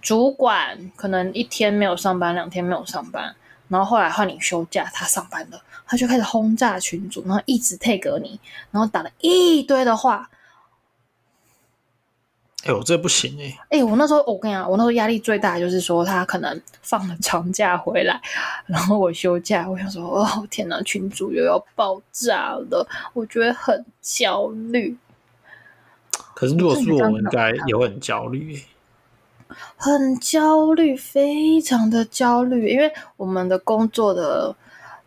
[0.00, 3.36] 主管可能一天没有上班，两天没有上班，
[3.68, 8.40] 然后后来换你休假，他上班了，他就开始轰炸群主，然后一直 take 你，
[8.70, 10.30] 然后打了一堆的话。
[12.64, 13.58] 哎呦，这不行哎、欸！
[13.68, 18.18] 哎、欸，我那时候我跟你讲，我那时候压力最大就是说他可能放了长假回来，
[18.66, 24.96] 然后我休假，我想说哦天哪，群主又要爆炸了，我觉得很焦虑。
[26.34, 28.64] 可是如果是我们，应该也会很焦虑、欸。
[29.76, 34.56] 很焦虑，非常的焦虑，因为我们的工作的。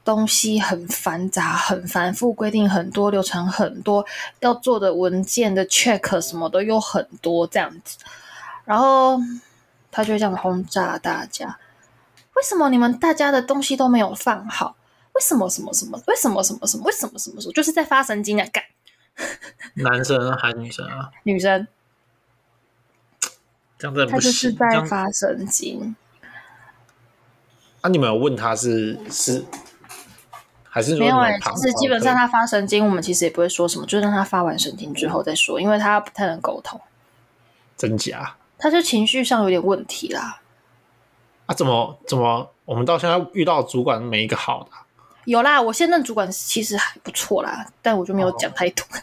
[0.07, 4.05] 东西很繁杂，很繁复，规定很多，流程很多，
[4.39, 7.97] 要做的文件的 check 什么的又很多，这样子，
[8.63, 9.19] 然后
[9.91, 11.59] 他就会这样轰炸大家。
[12.35, 14.77] 为什么你们大家的东西都没有放好？
[15.11, 16.01] 为什么什么什么？
[16.07, 16.85] 为什么什么什么？
[16.85, 17.53] 为什么什么什么？
[17.53, 18.47] 就是在发神经啊！
[18.53, 18.63] 干，
[19.73, 21.11] 男生还是女生啊？
[21.23, 21.67] 女生。
[23.77, 24.17] 这样子不行。
[24.17, 25.97] 他就是在发神经。
[27.81, 29.43] 啊，你们有问他是是？
[30.77, 36.79] 还是没有哎、欸，其实基本上他发神经，我们其实也不会说什么，就让他发完神经之后再说，因为他不太能沟通。
[37.75, 38.35] 真假？
[38.59, 40.39] 他就情绪上有点问题啦。
[41.47, 41.55] 啊？
[41.55, 42.51] 怎么怎么？
[42.65, 44.69] 我们到现在遇到主管没一个好的？
[45.25, 48.85] 有啦，我现任主管其实还不错啦，但我就没有讲太多。
[48.93, 49.01] 哦、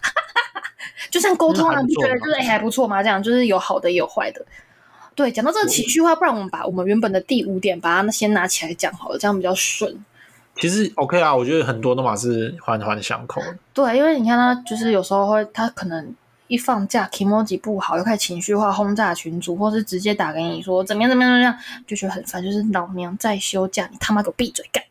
[1.11, 3.03] 就算沟通啊，你觉得就是还不错吗？
[3.03, 4.47] 这样就是有好的也有坏的。
[5.17, 10.05] 对，讲到这个情绪化，不然我们把我们原本的第五点把它先拿起来讲好了，这样比较顺。
[10.57, 13.43] 其实 OK 啊，我觉得很多都嘛是环环相扣。
[13.73, 16.15] 对，因为你看他，就是有时候会，他可能
[16.47, 22.43] 一放假，kimoji 不好，又开始情绪化轰炸群主，或是直接打给你说怎么样怎么样怎么样，就觉得很烦。
[22.43, 24.83] 就是老娘在休假，你他妈给我闭嘴干！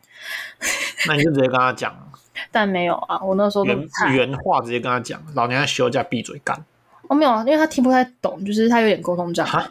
[1.06, 1.94] 那你就直接跟他讲。
[2.50, 6.64] 但没有啊，我那时候原原话直接跟他讲，老娘在休假，闭嘴干。
[7.08, 9.66] 哦，没有啊，因为他听不太懂，就是他有点沟通障碍。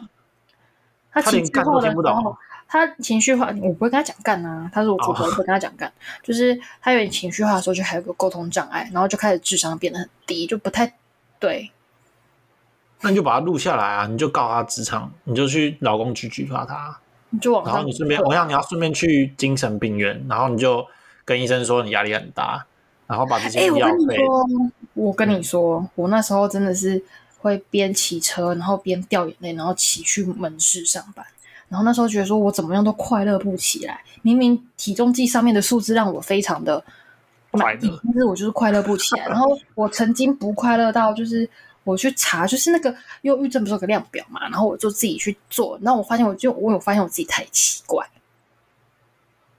[1.12, 2.36] 他连干都听不懂。
[2.74, 4.68] 他情绪化，我不会跟他讲干啊。
[4.74, 6.26] 他说我主管不会跟他讲干，oh.
[6.26, 10.92] 就是他有点情绪化的时候，就还有个沟通障碍，然后就开始智商变得很低，就不太
[11.38, 11.70] 对。
[13.02, 16.98] 那你就把他录下来啊，你就告他职场，你就去老公去举发他，
[17.30, 20.84] 你就往然后你顺便，我想你要顺便去精神病院，然后你就
[21.24, 22.66] 跟医生说你压力很大，
[23.06, 24.16] 然后把这些哎，我药跟你费。
[24.16, 24.46] 说，
[24.94, 27.04] 我跟你说，我那时候真的是
[27.38, 31.24] 会边骑车，然后边掉眼泪，然后骑去门市上班。
[31.68, 36.84] 然后那时候觉得说我怎么样都快乐不起来，明明体重计上面的数字让我非常的
[37.52, 39.26] 满意，但是我就是快乐不起来。
[39.26, 41.48] 然后我曾经不快乐到就是。
[41.86, 48.08] 我去查，就是那个忧郁症不是有个量表嘛，然后我就自己去做，然后我发现，我就我有发现我自己太奇怪，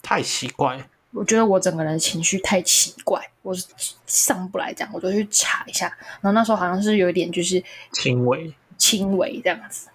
[0.01, 0.89] 太奇怪。
[1.11, 3.67] 我觉得我整个人情绪太奇怪，我是
[4.07, 5.85] 上不来这样，我就去查一下，
[6.19, 9.89] 然后那时候好像是有一点就是轻微，轻微这样子，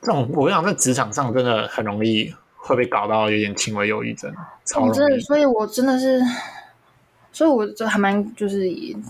[0.00, 4.34] 这种我跟你讲，在职场上真的很容易会被搞到有点轻微忧郁症，
[4.64, 4.92] 超容易。
[4.92, 6.20] 真的，所以我真的是。
[7.32, 8.60] 所以我就还蛮就是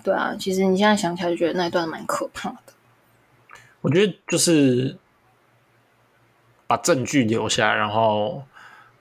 [0.03, 2.73] 对啊，其实你现在想起来就觉得那一段蛮可怕的。
[3.83, 4.97] 我觉得就是
[6.67, 8.43] 把证据留下，然后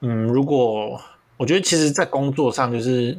[0.02, 1.00] 嗯，如果
[1.38, 3.18] 我觉得其实，在工作上就是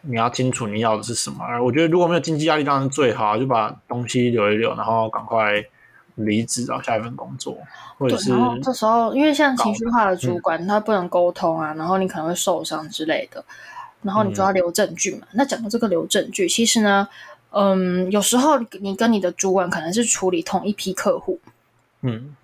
[0.00, 1.44] 你要清楚你要的是什么。
[1.62, 5.62] 我觉得如果没有经济压力，当然最好就把东西留一留，然后赶快
[6.16, 7.56] 离职找下一份工作，
[7.98, 13.44] 或者是然后这时候因为像情绪化的主管，嗯、他不能沟通啊，然后你可能会受伤之类的。
[14.02, 15.26] 然后你就要留证据嘛？
[15.32, 17.06] 嗯、那讲到这个留证据，其实呢，
[17.50, 21.38] 嗯，有时候你跟你的主管可能是处理同一批客户，
[22.00, 22.34] 嗯，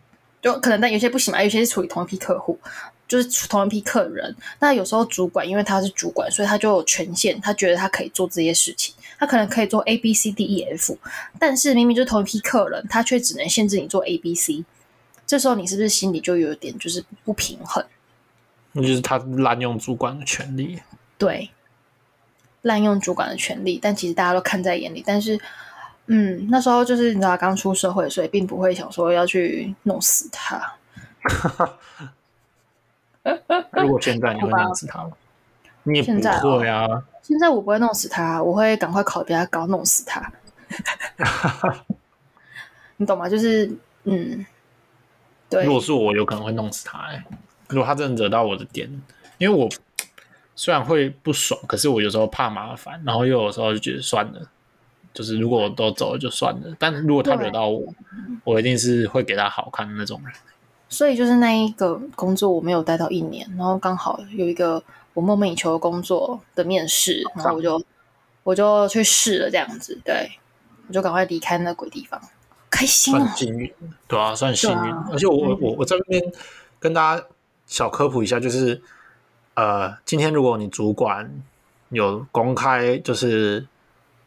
[0.42, 2.58] 就可能但有些不行嘛，有些是处理同一批客户，
[3.08, 4.34] 就是同一批客人。
[4.58, 10.98] 那有时候主管因为他是主管，所以他就有权限，他觉得他可以做这些事情，他可能可以做 A B C D E F，
[11.38, 14.64] 但是明明就是同一批客人，他却只能限制你做 A B C。
[15.26, 17.84] 这时候你是不是心里就有点就是不平衡？
[18.72, 20.78] 那就是他滥用主管的权利。
[21.18, 21.50] 对，
[22.62, 25.02] 滥用主管的权利，但其实大家都看在眼里。
[25.04, 25.40] 但是，
[26.06, 30.74] 嗯，那时候就是你知道刚出社会，所以并不会想说要去弄死他。
[33.82, 35.10] 如果现在你会弄死他吗？
[35.82, 36.12] 你也不
[36.58, 36.86] 会啊。
[36.86, 40.32] 现在，现在我不会弄死他，我会赶快考比他高，弄死他。
[42.96, 43.28] 你懂吗？
[43.28, 43.70] 就是，
[44.04, 44.44] 嗯，
[45.50, 45.64] 对。
[45.64, 46.98] 如果是我，有可能会弄死他。
[47.08, 47.24] 哎，
[47.68, 48.90] 如果他真的惹到我的点，
[49.38, 49.68] 因为我。
[50.58, 54.40] 虽然会不爽，可是我有时候怕麻烦，然后又有时候就觉得算了，
[55.12, 56.74] 就是如果我都走了就算了。
[56.78, 57.92] 但如果他惹到我，
[58.42, 60.34] 我一定是会给他好看的那种人。
[60.88, 64.82] 所以就是那一个工作我没有待到一年，然后刚好有一个
[65.14, 67.82] 我梦寐以求的工作的面试，然后我就
[68.42, 70.30] 我就去试了这样子，对，
[70.88, 72.20] 我就赶快离开那鬼地方，
[72.70, 73.72] 开心啊，算幸运，
[74.06, 74.92] 对啊，算幸运。
[74.92, 76.22] 啊、而且我我我我在这边
[76.78, 77.24] 跟大家
[77.66, 78.82] 小科普一下，就是。
[79.58, 81.32] 呃，今天如果你主管
[81.88, 83.66] 有公开就是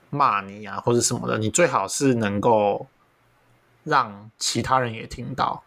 [0.10, 2.88] 骂你啊，或者什么的，你最好是能够
[3.84, 5.62] 让其他人也听到。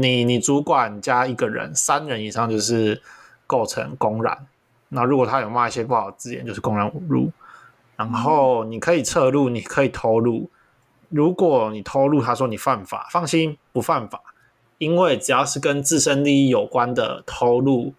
[0.00, 3.02] 你你主管加一个人，三人以上就是
[3.48, 4.46] 构成公然。
[4.90, 7.32] 那如果他有骂一些不好的字眼，就是公然侮辱。
[7.96, 10.48] 然后你可以侧录，你可以偷录。
[11.08, 14.22] 如果你偷录，他说你犯法，放心，不犯法，
[14.78, 17.94] 因为只要是跟自身利益有关的偷录。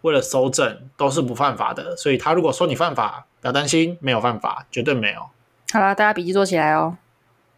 [0.00, 5.20] 为了搜证都是不犯法的，所以他如果说你犯法，不要担心，没有犯法，绝对没有。
[5.72, 6.96] 好了，大家笔记做起来哦。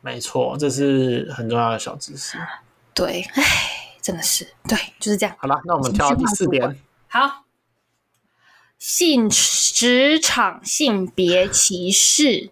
[0.00, 2.36] 没错，这是很重要的小知识。
[2.92, 3.42] 对，哎，
[4.04, 5.34] 真的是对，就是这样。
[5.38, 6.78] 好了，那我们跳到第四点。
[7.08, 7.44] 好，
[8.78, 12.50] 性职场性别歧视。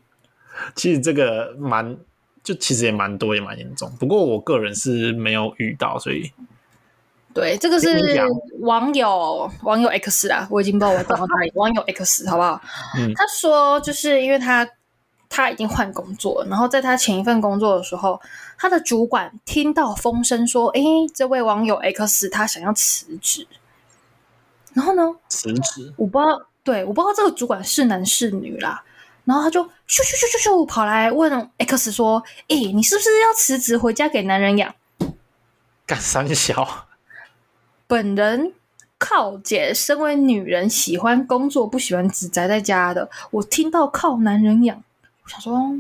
[0.75, 1.99] 其实这个蛮，
[2.43, 3.95] 就其实也蛮多，也蛮严重。
[4.01, 6.33] 不过我个人是没有遇到，所以。
[7.35, 7.89] 对，这个是
[8.61, 11.53] 网友网友 X 啊，我已经不知道我找到哪里。
[11.57, 12.63] 网友 X 好不好？
[12.97, 14.67] 嗯，他说就是因为他
[15.35, 18.21] 他已经换工作了，然后在他前一份工作的时候，
[18.59, 20.83] 他的主管听到风声说，诶，
[21.15, 23.49] 这位网友 X 他想要辞职，
[24.75, 28.85] 然后呢，辞职，我不知道，对，我不知道这个主管是男是女啦，
[29.25, 34.75] 然后他就咻咻咻咻咻跑来问 X 说，诶，你是不是要辞职回家给男人养？
[35.87, 36.87] 干三小。
[37.87, 38.53] 本人
[38.99, 43.11] 靠姐，身为女人，喜欢工作，不喜欢只宅在家的。
[43.31, 44.83] 我听到靠男人养，
[45.25, 45.77] 我想说，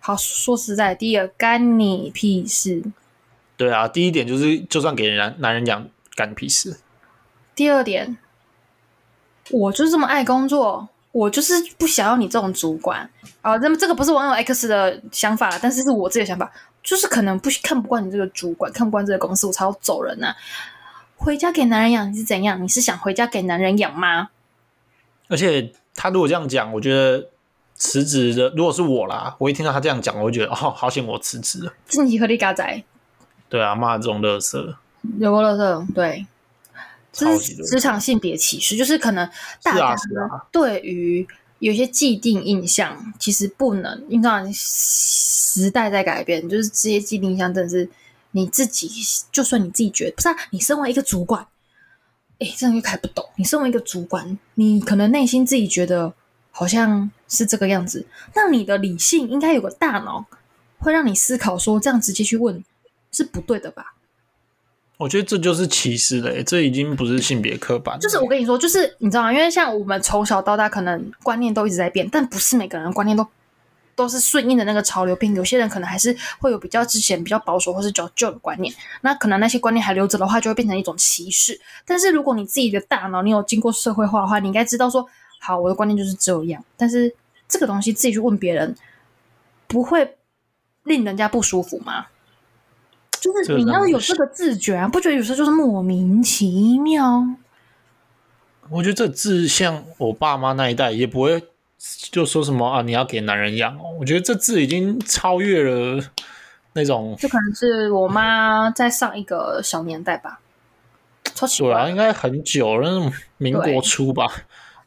[0.00, 2.82] 好说实在，第一个干你屁事。
[3.56, 6.78] 对啊，第一点就是，就算给男男人养，干你屁事。
[7.54, 8.16] 第二点，
[9.50, 13.10] 我就是这么爱工作，我就是不想要你这种主管
[13.42, 13.56] 啊。
[13.56, 16.50] 那么这个不是网友 X 的想法，但是是我自己的想法，
[16.82, 20.36] 就是可能不看不惯你这个主管，看不惯这个公司，我才要走人呐、啊。
[21.16, 22.62] 回家给男人养，你是怎样？
[22.62, 24.30] 你是想回家给男人养吗？
[25.26, 27.28] 而且他如果这样讲，我觉得
[27.78, 31.72] 辞职的，如果是我啦，我一听到他这样讲，我就觉得哦，好险我辞职了。
[31.86, 32.84] 自己合力嘎仔。
[33.48, 34.74] 对啊，骂这种垃圾，
[35.18, 36.26] 有个垃圾，对。
[37.10, 39.28] 这是职场性别歧视，就是可能
[39.62, 39.96] 大家
[40.52, 41.26] 对于
[41.58, 47.88] 有些既定印象，其实不能，因为时代在改变，就是这些既定印象，真的是
[48.32, 48.88] 你自己，
[49.32, 51.44] 就算你自己觉得不是啊，你身为一个主管，
[52.38, 53.24] 哎，这样又看不懂。
[53.36, 56.12] 你身为一个主管，你可能内心自己觉得
[56.50, 60.26] 好像是这个样子，那你的理性应该有个大脑，
[60.78, 62.64] 会让你思考说，这样直接去问
[63.12, 63.94] 是不对的吧？
[64.96, 67.96] 我觉得这就是歧视了，这已经不是性别刻板。
[68.00, 69.32] 就是我跟你说，就是你知道吗？
[69.32, 73.24] 因为像我们从小到大，可能观念都一直在变，但不是每个人观念都
[73.94, 75.32] 都是顺应的那个潮流变。
[75.36, 81.60] 有些人可能还是会有比较之前比较保守或是较旧的观念，那可能那些观念还留着的话，就会变成一种歧视。
[81.86, 85.06] 但是如果你自己的大脑你有经过社会化的话，你应该知道说，
[85.38, 86.62] 好，我的观念就是这样。
[86.76, 87.14] 但是
[87.48, 88.74] 这个东西自己去问别人，
[89.66, 90.16] 不会
[90.84, 92.06] 令人家不舒服吗？
[93.20, 97.26] 就是你要有这个自觉啊，不觉得有时候就是莫名其妙？
[98.70, 101.42] 我觉得这字像我爸妈那一代也不会
[102.12, 103.96] 就说什么啊，你要给男人养哦。
[103.98, 106.04] 我觉得这字已经超越了
[106.74, 110.40] 那种，就可能是我妈在上一个小年代吧。
[111.34, 114.30] 超奇怪，对啊，应该很久了，那种民国初吧。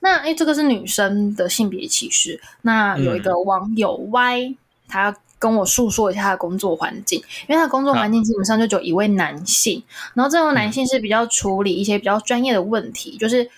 [0.01, 2.41] 那哎，这个是女生的性别歧视。
[2.63, 5.17] 那有一个网友 Y，、嗯、他。
[5.41, 13.49] 跟我诉说一下他的工作环境，因为他的工作环境基本上就只有一位男性，啊、然后这位男性是比较处理一些比较专业的问题，嗯、就是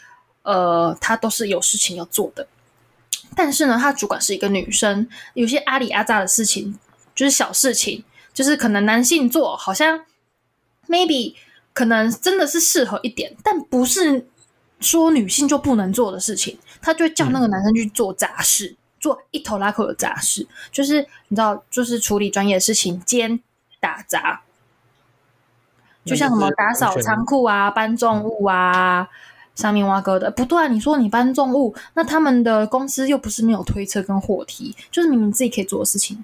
[0.43, 2.47] 呃，他都是有事情要做的。
[3.35, 6.79] 但是呢，他主管是一个女生，有些阿里阿杂的事情，
[7.13, 10.05] 就是小事情，就是可能男性做，好像
[10.87, 11.35] maybe
[11.73, 14.25] 可能真的是适合一点，但不是
[14.83, 18.67] 说女性就不能做的事情，他就会叫那个男生去做杂事。
[18.67, 23.37] 嗯做一头拉口的杂事，就是你知道，就是处理专业的事情兼
[23.81, 24.43] 打杂，
[26.05, 29.09] 就像什么打扫仓库啊、搬重物啊、
[29.55, 30.31] 上面挖沟的。
[30.31, 36.23] 不对啊，你说你搬重物，那他们的公司又不是没有推车跟货梯，就是明明自己可以做的事情，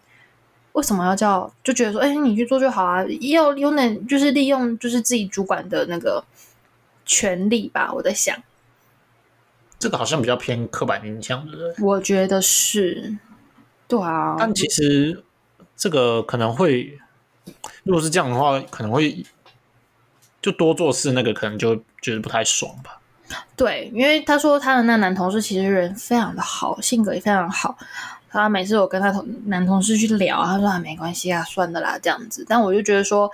[0.71, 1.51] 为什么要叫？
[1.61, 6.23] 就觉得说，哎，你去做就好啊，要有点就是利用就是自己主管的那个
[7.05, 8.41] 权利吧，我在想。
[9.79, 11.85] 这个好像比较偏刻板印象，对不对？
[11.85, 13.17] 我觉得是，
[13.87, 14.35] 对啊。
[14.37, 15.23] 但其实
[15.77, 16.99] 这个可能会，
[17.83, 19.25] 如果是这样的话，可能会
[20.41, 22.99] 就多做事，那个可能就觉得不太爽吧。
[23.55, 27.77] 对，因为他说他的那男同事其实人非常的好，性格也非常好。
[28.29, 32.45] 他每次我跟他同男同事去聊，他说啊没关系啊，算的啦这样子。
[32.45, 33.31] 但我就觉得说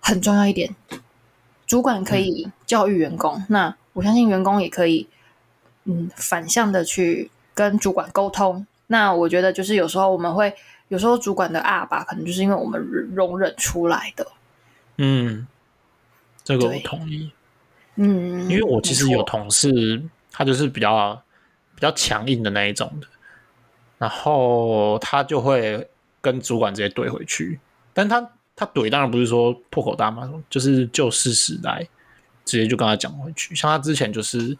[0.00, 0.74] 很重要一点，
[1.66, 3.76] 主管可以教育员工，嗯、那。
[3.92, 5.08] 我相信员工也可以，
[5.84, 8.66] 嗯，反向的去跟主管沟通。
[8.86, 10.54] 那我觉得就是有时候我们会，
[10.88, 12.80] 有时候主管的啊吧，可能就是因为我们
[13.14, 14.26] 容忍出来的。
[14.96, 15.46] 嗯，
[16.42, 17.30] 这个我同意。
[17.96, 21.20] 嗯，因为我其实有同事，他就是比较
[21.74, 23.06] 比较强硬的那一种的，
[23.98, 25.88] 然后他就会
[26.20, 27.60] 跟主管直接怼回去。
[27.92, 31.86] 但他他怼当然不是说破口大骂，就是就事实来。
[32.44, 34.56] 直接就跟他讲回去，像他之前就是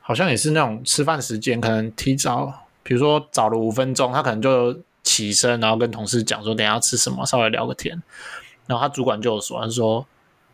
[0.00, 8.02] 好像也是那种吃饭时间，可能提早，比如说早了五分钟，他可能就起身，然后跟同事讲说等下要吃什么，稍微聊个天。
[8.66, 10.06] 然后他主管就有说，他说：“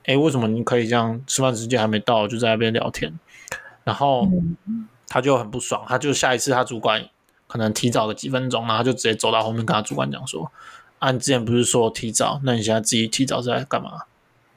[0.05, 1.21] 哎，为什么你可以这样？
[1.27, 3.17] 吃饭时间还没到就在那边聊天？”
[3.85, 4.29] 然后
[5.07, 7.09] 他就很不爽，他就下一次他主管
[7.47, 10.51] 可能提早个几分钟，然后就直接走到后面跟他主管讲说
[10.99, 12.41] ：“啊，你之前不是说提早？
[12.43, 14.03] 那你现在自己提早在干嘛？”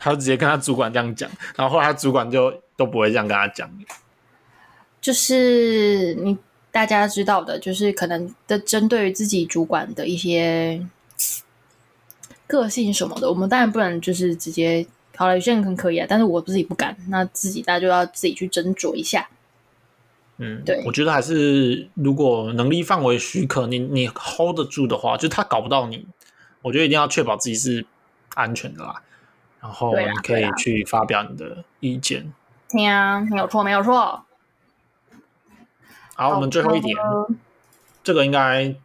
[0.03, 3.71] 他就直接跟他主管这样讲，然后后来他主管就都不会这样跟他讲。
[4.99, 6.37] 就是你
[6.71, 10.85] 大家知道的，就是可能的针对于自己主管的一些
[12.45, 14.85] 个性什么的，我们当然不能就是直接
[15.15, 19.29] 好了，有些人很可以啊，但是我自己不敢，那自己大家就要自己去斟酌一下。
[20.37, 26.05] 嗯，对，我觉得还是如果能力范围许可，你你 hold 得住的话，就他搞不到你，
[26.61, 27.85] 我觉得一定要确保自己是
[28.33, 29.01] 安全的啦。
[29.63, 32.33] 然后你可以去发表你的意见。
[32.69, 33.95] 对啊，没有错，没有错。
[33.95, 34.25] 好，
[36.15, 36.97] 好，我们最后一点，
[38.03, 38.75] 这个应该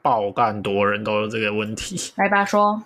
[0.00, 2.12] 爆干多人都有这个问题。
[2.16, 2.84] 来吧，说。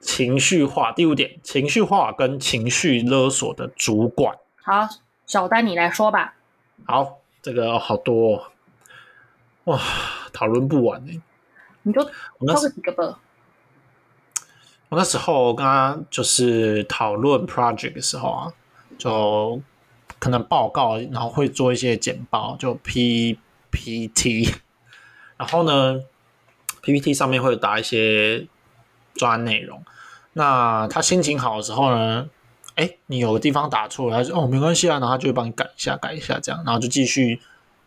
[0.00, 4.36] 情绪化，第五点，情绪化跟情绪勒索的主管。
[4.62, 4.86] 好，
[5.24, 6.34] 小丹你来说吧。
[6.84, 8.44] 好，这个好多、哦，
[9.64, 9.80] 哇，
[10.30, 11.22] 讨论不完呢。
[11.84, 12.12] 你就挑
[12.54, 13.18] 个几个吧。
[14.94, 18.52] 我那时候我跟他就是讨论 project 的时候啊，
[18.96, 19.60] 就
[20.20, 24.48] 可能报告，然后会做一些简报，就 PPT，
[25.36, 26.00] 然后呢
[26.80, 28.46] ，PPT 上面会打一些
[29.14, 29.82] 专案内容。
[30.34, 32.28] 那他心情好的时候呢，
[32.76, 37.40] 哎，你有个地方打错了，他说哦没关系啊，然后他就会帮你改一下改一下这样，然后就继续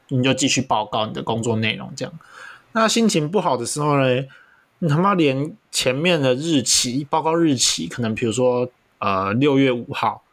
[0.10, 2.14] 你就继续报告你的工作内容这样。
[2.74, 4.26] 那心情不好的时候呢，
[4.80, 8.70] 你他妈连前面的日期报告日期，可能比如说
[9.00, 10.24] 呃六月五号，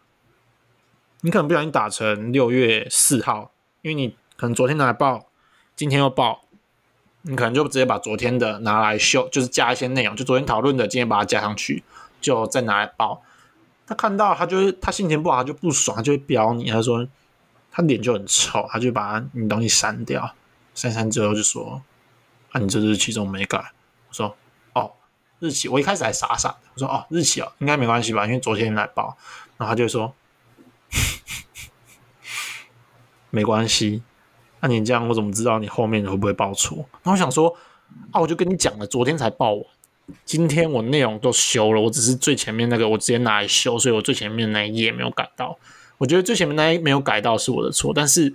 [1.20, 3.50] 你可能不小心打成六月四号，
[3.82, 5.26] 因为你可能昨天拿来报，
[5.74, 6.42] 今天又报。
[7.26, 11.82] 你可能就直接把昨天的拿来修，就是加一些内容，就昨天讨论的，今天把它加上去，
[12.20, 13.22] 就再拿来报。
[13.86, 16.70] 他看到他就是他心情不好，他就不爽，他就会飙你。
[16.70, 17.08] 他说
[17.72, 20.34] 他脸就很臭，他就把你东西删掉。
[20.74, 21.80] 删删之后就说
[22.52, 23.72] ：“啊，你这日期怎么没改？”
[24.14, 24.34] 说
[24.74, 24.92] ：“哦，
[25.40, 29.16] 日期我一开始还傻傻的，我说哦，日期哦，应该没关系吧，因为昨天来报。”
[29.58, 30.14] 然后他就说
[33.30, 34.02] ：“没关系。”
[34.60, 36.78] 那你这样，我怎么知道你后面会不会报错？
[37.02, 37.54] 然后我想说，
[38.12, 39.64] 啊，我就跟你讲了，昨天才报完，
[40.24, 45.58] 今天我内容都修了，我只是最前面那个我直接拿来修，所以我最前面那一页没有改到。
[45.98, 48.34] 我觉得最前面那一页没有改到是我的错，但是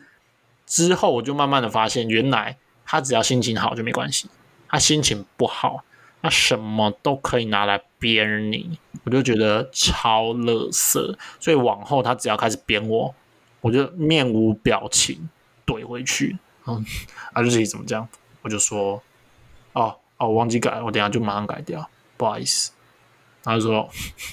[0.67, 4.29] 之后我就慢慢的发现，原来他只要心情好就没关系，
[4.69, 5.83] 他心情不好，
[6.21, 11.17] 他什么都可以拿来编你，我就觉得超乐色。
[11.39, 13.13] 所以往后他只要开始编我，
[13.61, 15.29] 我就面无表情。
[15.65, 16.83] 怼回去，嗯，
[17.31, 18.09] 啊，日期怎么这样？
[18.41, 19.03] 我就说，
[19.73, 22.71] 哦哦，我忘记改，我等下就马上改掉，不好意思。
[23.43, 23.87] 他就说，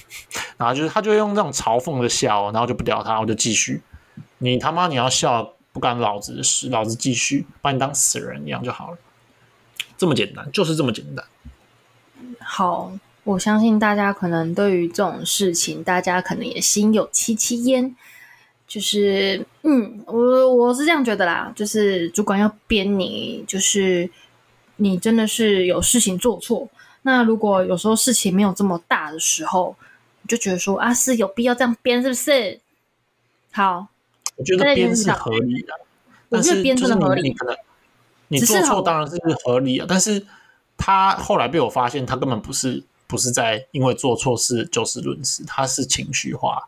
[0.57, 3.83] 然后就是他就会用这种嘲讽的笑，然后就不屌他，我就继续。
[4.39, 8.97] 你他妈你要笑，不干老子的事，老子继续把你当死人一样就好了，
[9.97, 11.25] 这么简单，就是这么简单。
[12.39, 12.91] 好，
[13.23, 17.95] 我相信大家可能对于这种事情，大家可能也心有戚戚焉。
[18.67, 24.09] 就是，嗯，我我是这样觉得啦，就是主管要编你，就是
[24.75, 26.67] 你真的是有事情做错。
[27.03, 29.73] 那如果有时候事情没有这么大的时候，
[30.21, 32.59] 你就觉得说啊，是有必要这样编，是不是？
[33.51, 33.87] 好，
[34.35, 35.73] 我觉得编是合理的，
[36.27, 37.21] 我觉得编真的合理。
[37.21, 37.55] 你可能
[38.27, 40.25] 你做错当然是合理啊，但是
[40.77, 46.67] 他后来被我发现，他根本不是不是在因为做错事就事论事，他是情绪化。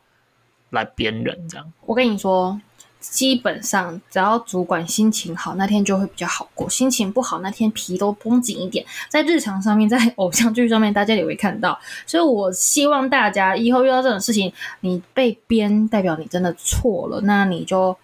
[0.71, 2.61] 来编人这样，我跟你说，
[2.99, 8.85] 基本上只要主管心情好，那天就会比较好过；心情不好，那天皮都绷紧一点。
[9.09, 11.79] 在日常上面，在 偶像剧上面，大家也会看到。
[12.05, 17.97] 所以我希望大家以后遇到这种事情，你被编，代表你真的错了，那你就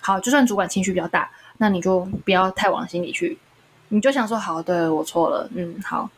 [0.00, 0.20] 好。
[0.20, 1.28] 就算主管情绪比较大，
[1.58, 3.38] 那你就不要太往心里去，
[3.88, 6.10] 你就想说：好，对，我错了，嗯，好，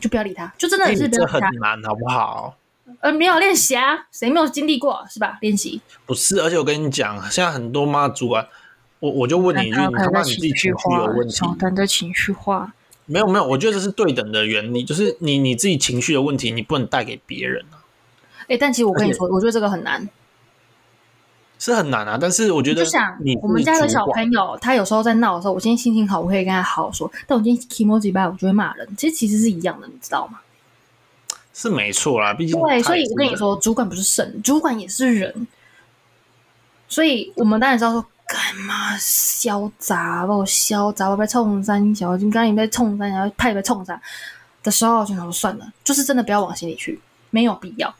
[0.00, 1.08] 就不要理他，就真的是。
[1.08, 2.56] 这很难，好不好？
[3.00, 5.38] 呃，没有练习啊，谁没有经历过是吧？
[5.40, 8.46] 练习不是，而且我跟你讲，现在很多妈主啊，
[8.98, 11.34] 我我就问你一句，你他妈你自己情绪有问题？
[11.34, 12.72] 小丹的情绪化，
[13.06, 17.82] 没有没有，我觉得这是对等的原理，就是你你自己情绪的问题，你不能带给别人啊。
[18.48, 20.06] 哎，但其实我跟你说，我觉得这个很难，
[21.62, 22.18] 是很难啊。
[22.20, 28.88] 但是我觉得，就想我们家的小朋友，他有时候在闹的时候，我今天心情好，我可以跟他好好说；但我今天 kimochi 我就会骂人。
[28.96, 30.40] 其实其实是一样的，你知道吗？
[31.54, 35.46] 是没错啦，毕竟对，所以我跟你说，主管不是神，主管也是人，
[36.88, 44.00] 所以我们当然知道说，干嘛嚣杂不嚣杂，我被冲三小，就刚刚你被冲三小，派被冲三
[44.62, 46.98] 的时候，就想说算了，就是真的不要往心里去，
[47.30, 47.94] 没有必要。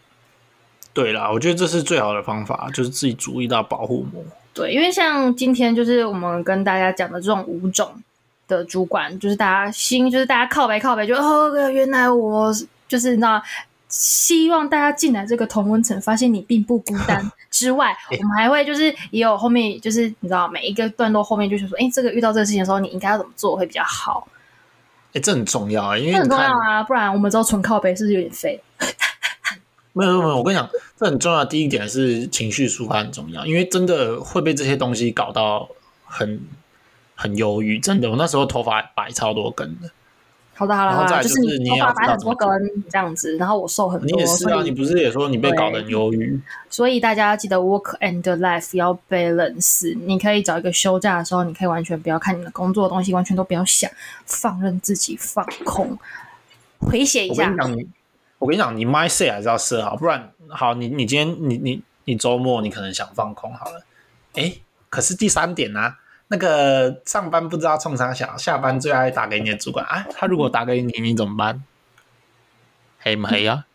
[0.92, 4.22] 对啦，我觉得这是最好的方法，就是自己注意到保护膜。
[4.54, 7.90] 对，因为像今天就是我们跟大家讲的这种五种
[8.46, 12.52] 的主管，就是大家心，就是大家靠北靠北，就哦，原来我。
[12.88, 13.42] 就是那
[13.88, 24.28] 希望大家进来这个同温层，发现你并不孤单 之外，我们还会就是也有后面就是你知道每一个段落后面就是说，哎，这个遇到这个事情的时候，你应该要怎么做会比较好？
[25.14, 28.60] 哎，这很重要啊，因为很重要啊，不然我们之后纯靠背是不是有点废？
[29.92, 31.44] 没有没有，我跟你讲，这很重要。
[31.44, 35.68] 第一点是情绪抒发很重要，因为真的会被这些东西搞到
[36.04, 36.40] 很
[37.14, 37.78] 很忧郁。
[37.78, 39.90] 真的，我那时候头发白超多根的。
[40.54, 42.48] 好的，好了，好了，就是你头发白很多根
[42.88, 44.06] 这样子，然后我瘦很多。
[44.06, 46.40] 你也是啊，你不是也说你被搞得很忧郁？
[46.68, 49.96] 所以大家要记得 work and life 要 balance。
[50.06, 53.90] 你可以找一个休假的时候，你可以完全不要看你的工作的东西，完全都不要想，
[54.26, 55.98] 放任自己放空，
[56.78, 57.50] 回血一下。
[57.50, 57.92] 我跟你讲，
[58.42, 63.84] 我跟你讲，你 mindset 还是要设好，不然好，你你今天你你你周末你可能想放空好了，
[64.34, 64.52] 哎，
[64.90, 65.98] 可是第三点呢、啊？
[66.26, 70.04] 那个上班不知道冲啥想，下班最爱打给你的主管啊！
[70.12, 71.62] 他如果打给你，你怎么办？
[72.98, 73.66] 黑不黑啊？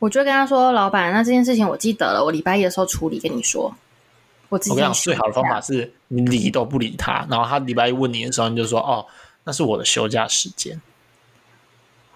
[0.00, 3.72] 我就跟他说：“老板，那这件事情我记得了，我礼拜一的时候处理，跟你说。
[4.48, 9.06] 我”我跟你讲，最好的方法是你理都不理他，然后他礼拜一问你的时候，你就说：“哦，
[9.44, 10.80] 那是我的休假时间。”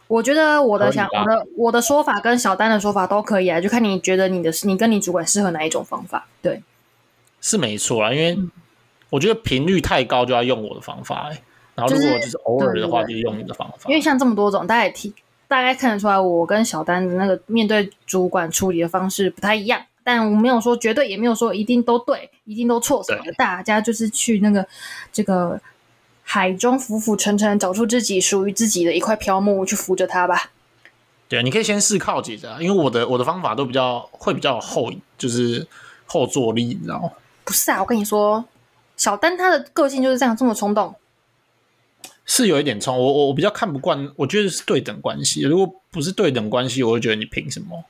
[0.08, 6.26] 我觉得我的想我的我的说法跟小丹的说法都可以啊，就看你觉得你的你跟你主管适合哪一种方法。
[6.40, 6.62] 对，
[7.40, 8.38] 是没错啦，因为
[9.10, 11.42] 我觉得频率太高就要用我的方法、欸，
[11.74, 13.88] 然后如果就是偶尔的话就用你的方法。
[13.88, 15.12] 因为像这么多种，大家也提
[15.48, 23.32] 大概看得出来，我跟小丹的那个面对主管处理的方式不太一样，但我没有说绝对，也没有说一定都对，一定都错什么的。
[23.32, 24.64] 大家就是去那个
[25.12, 25.60] 这个。
[26.28, 30.50] 海中浮浮沉沉，找出自己属于自己的一块飘木，去扶着它吧。
[31.28, 35.64] 对啊，你可以先试靠姐的，因为我的我的方法都比较会比较后，就是
[36.04, 37.10] 后坐力，你知道吗？
[37.44, 38.44] 不是啊，我跟你说，
[38.96, 40.96] 小丹他的个性就是这样，这么冲动，
[42.24, 42.98] 是有一点冲。
[42.98, 45.42] 我我我比较看不惯，我觉得是对等关系。
[45.42, 47.84] 如果不是对等关系，我就觉得你凭什么？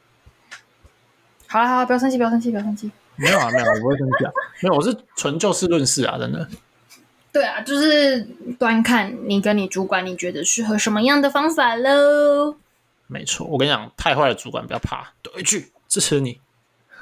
[1.46, 2.90] 好了好了，不要生气，不要生气，不要生气。
[3.16, 4.32] 没有啊，没有，我不会生气啊。
[4.62, 6.46] 没有，我是纯就事论事啊，真的。
[7.36, 8.22] 对啊，就是
[8.58, 12.56] 端看你跟你主管，你觉得适合什么样的方法喽？
[13.08, 16.40] 没错，我跟你讲，太坏的主管不要怕，怼回去支持你。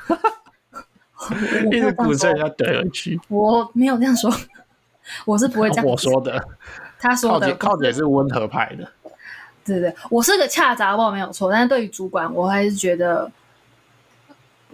[1.70, 4.28] 一直鼓吹人家怼回去，我没有这样说，
[5.24, 5.86] 我是不会这样。
[5.86, 6.44] 我说的，
[6.98, 8.90] 他说的，靠姐是温和派的。
[9.64, 13.30] 对对，我是个恰杂报没有错，但是对于主管，我还是觉得。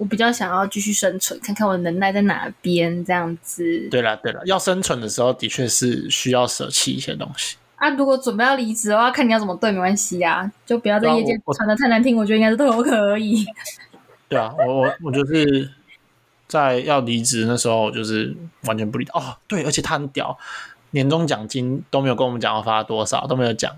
[0.00, 3.86] 我比较想要继续生存，看看我的能耐在哪边，这样子。
[3.90, 7.58] 对了对了，要生存的时候，的确是需要舍弃一些东西。
[7.76, 12.16] 啊，如果准备要离职的话，看你要怎么对，没关系啊，就不要在业界传的太难听。
[12.16, 13.44] 我，我觉得应该是都可以。
[14.26, 15.70] 对啊，我我我就是
[16.48, 19.06] 在要离职那时候，就是完全不理。
[19.12, 20.38] 哦，对，而且他很屌，
[20.92, 23.70] 年终奖金都没有跟我们讲要发多少，都没有讲。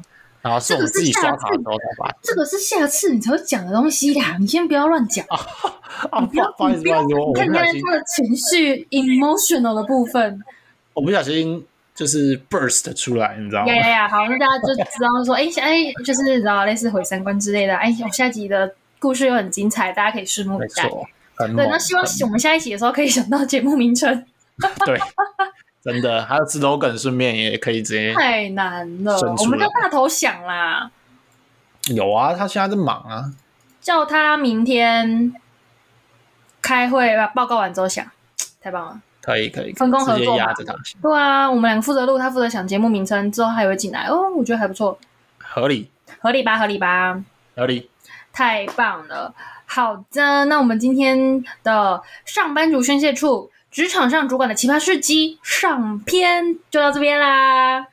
[0.43, 2.14] 然后是我们自己刷卡的时候才发。
[2.20, 5.24] 这个是下次你才会讲的东西呀，你先不要乱讲。
[6.20, 10.43] 你，不要，不好意思，不好意思，我看看他的情绪 emotional 的部分。
[10.95, 11.64] 我不小心
[11.95, 13.72] 就是 burst 出来，你知道吗？
[13.72, 14.09] 呀呀呀！
[14.09, 17.76] 好，那大家就知道说，哎哎，就是你知道类似毁三观之类的。
[17.76, 20.90] 哎，我下集的故事又很精彩，大家可以拭目以待。
[21.38, 24.24] 对，那希望我们下一集的时候可以想到节目名称。
[24.86, 24.99] 对。
[25.82, 28.14] 真的，还有 slogan，顺便也可以直接。
[28.14, 30.90] 太难了，我们叫大头想啦。
[31.92, 33.32] 有啊，他现在在忙啊。
[33.80, 35.34] 叫他明天
[36.60, 38.06] 开会，把报告完之后想，
[38.60, 39.00] 太棒了。
[39.20, 40.52] 可以可以，分工合作嘛。
[41.02, 44.96] 对啊，我们两个负责录，他负责想节目名称，之后还会进来哦，我觉得还不错。
[45.38, 47.20] 合理，合理吧，合理吧，
[47.56, 47.90] 合理。
[48.32, 49.34] 太棒了，
[49.66, 53.50] 好的，那我们今天的上班族宣泄处。
[53.72, 57.88] 职场上主管的奇葩事迹上篇就到这边啦。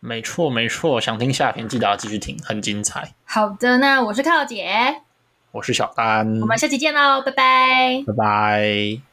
[0.00, 3.14] 没错没错，想听下篇记得要继续听，很精彩。
[3.24, 5.00] 好的，那我是靠姐，
[5.52, 9.11] 我是小丹，我们下期见喽，拜拜，拜拜。